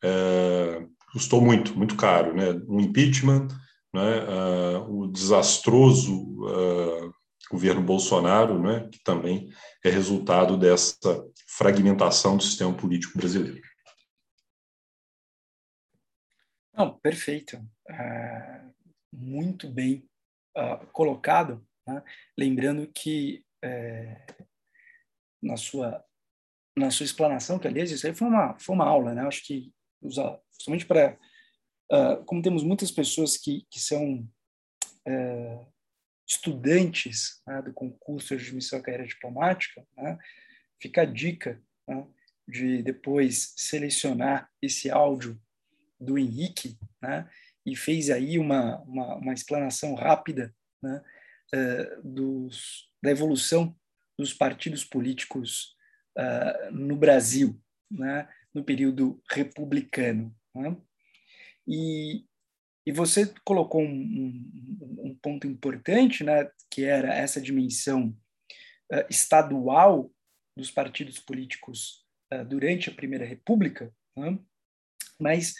[0.03, 2.51] é, custou muito, muito caro, né?
[2.67, 3.47] O impeachment,
[3.91, 4.19] né?
[4.23, 6.13] Uh, o desastroso
[6.43, 7.11] uh,
[7.49, 8.87] governo Bolsonaro, né?
[8.91, 9.49] Que também
[9.83, 11.23] é resultado dessa
[11.57, 13.61] fragmentação do sistema político brasileiro.
[16.73, 18.65] Não, perfeito, é,
[19.13, 20.09] muito bem
[20.57, 21.65] uh, colocado.
[21.87, 22.03] Né?
[22.37, 24.25] Lembrando que é,
[25.41, 26.03] na sua
[26.75, 29.21] na sua explanação, que aliás isso aí foi uma, foi uma aula, né?
[29.27, 29.71] Acho que,
[30.59, 31.17] somente para.
[31.91, 34.27] Uh, como temos muitas pessoas que, que são
[35.07, 35.73] uh,
[36.27, 40.17] estudantes né, do concurso de admissão à carreira diplomática, né,
[40.83, 42.05] fica a dica né,
[42.45, 45.41] de depois selecionar esse áudio
[45.97, 47.29] do Henrique, né,
[47.65, 51.01] e fez aí uma, uma, uma explanação rápida né,
[51.55, 53.73] uh, dos, da evolução
[54.19, 55.73] dos partidos políticos
[56.17, 57.57] uh, no Brasil,
[57.89, 60.35] né, no período republicano.
[60.53, 60.75] Né?
[61.65, 62.25] E,
[62.85, 68.09] e você colocou um, um, um, ponto importante, né, que era essa dimensão
[68.91, 70.11] uh, estadual
[70.55, 74.37] dos partidos políticos uh, durante a Primeira República, né?
[75.19, 75.55] mas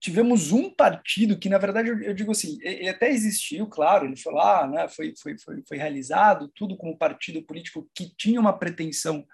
[0.00, 4.16] tivemos um partido que, na verdade, eu, eu digo assim, ele até existiu, claro, ele
[4.16, 8.56] foi lá, né, foi, foi, foi, foi realizado, tudo como partido político que tinha uma
[8.56, 9.26] pretensão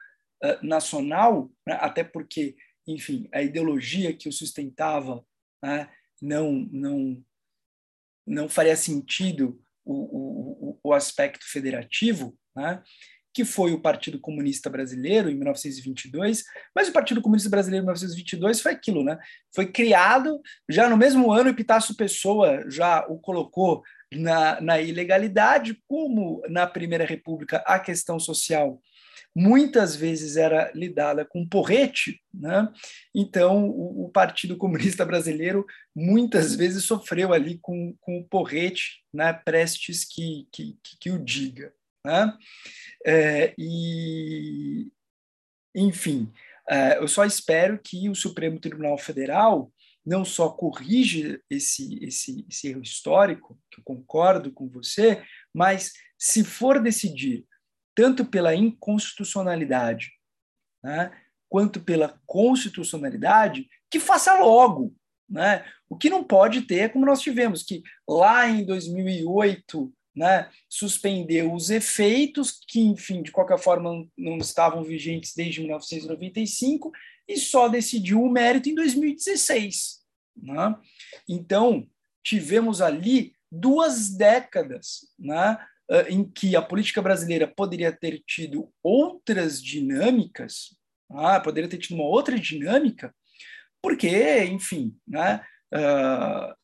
[0.42, 2.56] uh, nacional, né, até porque,
[2.86, 5.24] enfim, a ideologia que o sustentava
[5.62, 7.24] né, não, não,
[8.26, 12.82] não faria sentido o, o, o aspecto federativo, né,
[13.32, 18.60] que foi o Partido Comunista Brasileiro em 1922, mas o Partido Comunista Brasileiro em 1922
[18.60, 19.18] foi aquilo, né?
[19.54, 26.42] Foi criado já no mesmo ano Epitácio Pessoa já o colocou na, na ilegalidade, como
[26.48, 28.80] na Primeira República a questão social
[29.34, 32.68] muitas vezes era lidada com porrete, né?
[33.14, 35.64] então o, o, Partido Comunista Brasileiro
[35.94, 39.32] muitas vezes sofreu ali com, com o porrete, né?
[39.32, 41.72] prestes que, que, que o diga.
[42.04, 42.36] Né?
[43.06, 44.90] É, e,
[45.74, 46.32] enfim,
[46.68, 49.72] é, eu só espero que o Supremo Tribunal Federal
[50.04, 55.22] não só corrige esse, esse, esse erro histórico, que eu concordo com você,
[55.54, 57.46] mas se for decidir
[57.94, 60.10] tanto pela inconstitucionalidade
[60.82, 61.12] né,
[61.48, 64.94] quanto pela constitucionalidade, que faça logo.
[65.28, 65.64] Né?
[65.88, 71.52] O que não pode ter é como nós tivemos, que lá em 2008 né, suspendeu
[71.52, 76.92] os efeitos, que, enfim, de qualquer forma não estavam vigentes desde 1995,
[77.26, 80.00] e só decidiu o mérito em 2016.
[80.36, 80.76] Né?
[81.28, 81.86] Então,
[82.22, 85.58] tivemos ali duas décadas né,
[86.08, 90.76] em que a política brasileira poderia ter tido outras dinâmicas,
[91.10, 93.14] né, poderia ter tido uma outra dinâmica,
[93.82, 95.44] porque, enfim, né,
[95.74, 96.54] uh,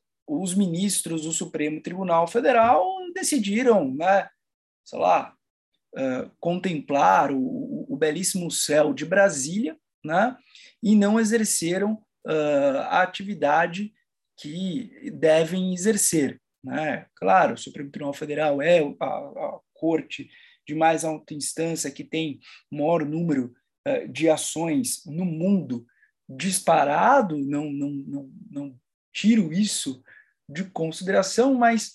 [0.41, 4.29] os ministros do Supremo Tribunal Federal decidiram, né,
[4.85, 5.35] sei lá,
[5.95, 10.37] uh, contemplar o, o, belíssimo céu de Brasília, né,
[10.83, 11.95] e não exerceram
[12.27, 13.93] uh, a atividade
[14.39, 16.41] que devem exercer.
[16.63, 17.07] Né?
[17.17, 20.31] Claro, o Supremo Tribunal Federal é a, a corte
[20.67, 22.39] de mais alta instância que tem
[22.71, 23.55] maior número
[23.87, 25.87] uh, de ações no mundo
[26.29, 28.81] disparado, não, não, não, não
[29.13, 30.03] tiro isso
[30.49, 31.95] de consideração, mas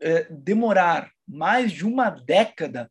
[0.00, 2.90] é, demorar mais de uma década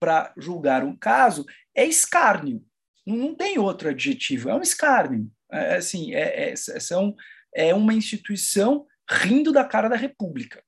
[0.00, 1.44] para julgar um caso
[1.74, 2.64] é escárnio.
[3.06, 5.30] Não tem outro adjetivo, é um escárnio.
[5.50, 7.14] É, assim, é, é, são,
[7.54, 10.62] é uma instituição rindo da cara da República.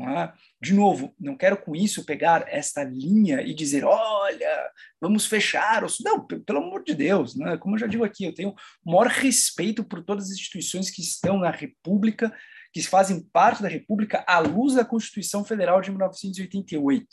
[0.00, 0.32] É?
[0.62, 4.70] De novo, não quero com isso pegar esta linha e dizer, olha,
[5.00, 5.84] vamos fechar.
[6.04, 7.56] Não, pelo amor de Deus, né?
[7.56, 11.02] como eu já digo aqui, eu tenho o maior respeito por todas as instituições que
[11.02, 12.32] estão na República,
[12.78, 17.08] que fazem parte da República à luz da Constituição Federal de 1988.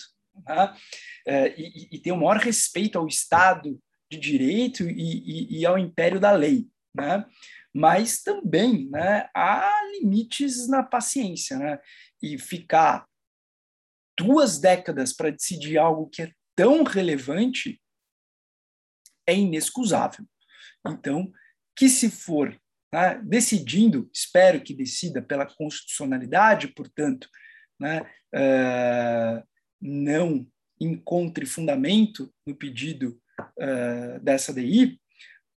[0.48, 0.78] Né?
[1.28, 5.76] É, e, e tem o maior respeito ao Estado de Direito e, e, e ao
[5.80, 6.68] império da lei.
[6.96, 7.26] Né?
[7.74, 11.58] Mas também né, há limites na paciência.
[11.58, 11.80] Né?
[12.22, 13.08] E ficar
[14.16, 17.82] duas décadas para decidir algo que é tão relevante
[19.28, 20.24] é inexcusável.
[20.88, 21.32] Então,
[21.76, 22.56] que se for
[22.96, 27.28] né, decidindo, espero que decida pela constitucionalidade, portanto,
[27.78, 29.46] né, uh,
[29.82, 30.48] não
[30.80, 33.22] encontre fundamento no pedido
[33.60, 34.98] uh, dessa DI,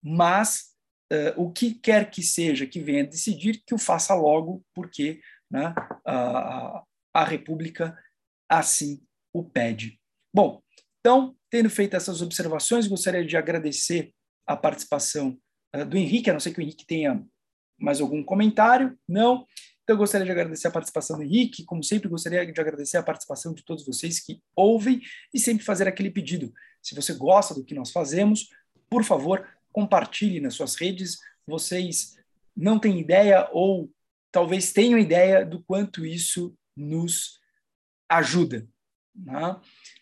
[0.02, 0.78] mas
[1.12, 5.20] uh, o que quer que seja que venha decidir, que o faça logo, porque
[5.52, 5.76] né,
[6.06, 8.02] a, República
[8.50, 10.00] assim o pede.
[10.34, 10.62] Bom,
[11.02, 14.14] então, tendo feito essas observações, gostaria de agradecer
[14.48, 15.38] a participação
[15.84, 17.26] do Henrique, a não ser que o Henrique tenha
[17.80, 18.98] mais algum comentário.
[19.08, 19.46] Não.
[19.84, 21.66] Então, eu gostaria de agradecer a participação do Henrique.
[21.66, 25.02] Como sempre, gostaria de agradecer a participação de todos vocês que ouvem
[25.34, 26.54] e sempre fazer aquele pedido.
[26.82, 28.50] Se você gosta do que nós fazemos,
[28.90, 31.20] por favor, compartilhe nas suas redes.
[31.46, 32.16] Vocês
[32.56, 33.92] não têm ideia ou
[34.32, 37.40] talvez tenham ideia do quanto isso nos
[38.10, 38.68] ajuda,
[39.16, 39.60] né?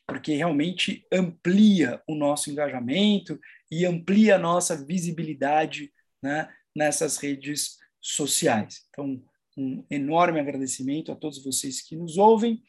[0.07, 3.39] porque realmente amplia o nosso engajamento
[3.80, 8.86] e amplia a nossa visibilidade né, nessas redes sociais.
[8.89, 9.24] Então,
[9.57, 12.63] um enorme agradecimento a todos vocês que nos ouvem.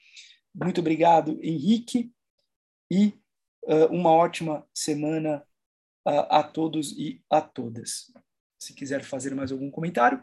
[0.54, 2.12] Muito obrigado, Henrique,
[2.90, 3.14] e
[3.64, 5.42] uh, uma ótima semana
[6.06, 8.12] uh, a todos e a todas.
[8.58, 10.22] Se quiser fazer mais algum comentário.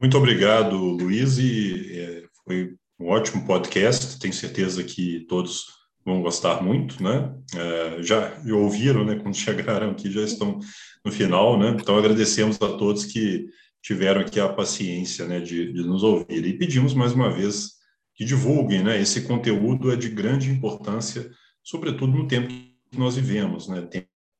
[0.00, 4.18] Muito obrigado, Luiz, e é, foi um ótimo podcast.
[4.18, 5.75] Tenho certeza que todos
[6.06, 7.34] vão gostar muito, né?
[7.54, 9.16] É, já ouviram, né?
[9.16, 10.60] Quando chegaram aqui, já estão
[11.04, 11.76] no final, né?
[11.78, 13.46] Então agradecemos a todos que
[13.82, 17.74] tiveram aqui a paciência, né, de, de nos ouvir e pedimos mais uma vez
[18.14, 19.00] que divulguem, né?
[19.00, 21.30] Esse conteúdo é de grande importância,
[21.62, 23.86] sobretudo no tempo que nós vivemos, né?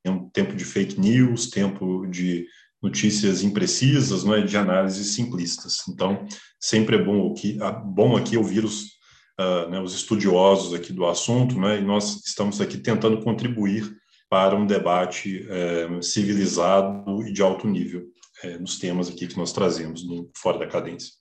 [0.07, 2.47] Um tempo de fake news, tempo de
[2.81, 5.79] notícias imprecisas, não é, de análises simplistas.
[5.89, 6.25] Então,
[6.61, 8.96] sempre é bom aqui, bom aqui ouvir os
[9.41, 13.97] uh, né, os estudiosos aqui do assunto, né, e nós estamos aqui tentando contribuir
[14.29, 18.07] para um debate é, civilizado e de alto nível
[18.43, 21.13] é, nos temas aqui que nós trazemos no Fora da Cadência.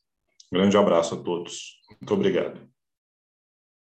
[0.51, 1.75] Grande abraço a todos.
[2.01, 2.74] Muito obrigado.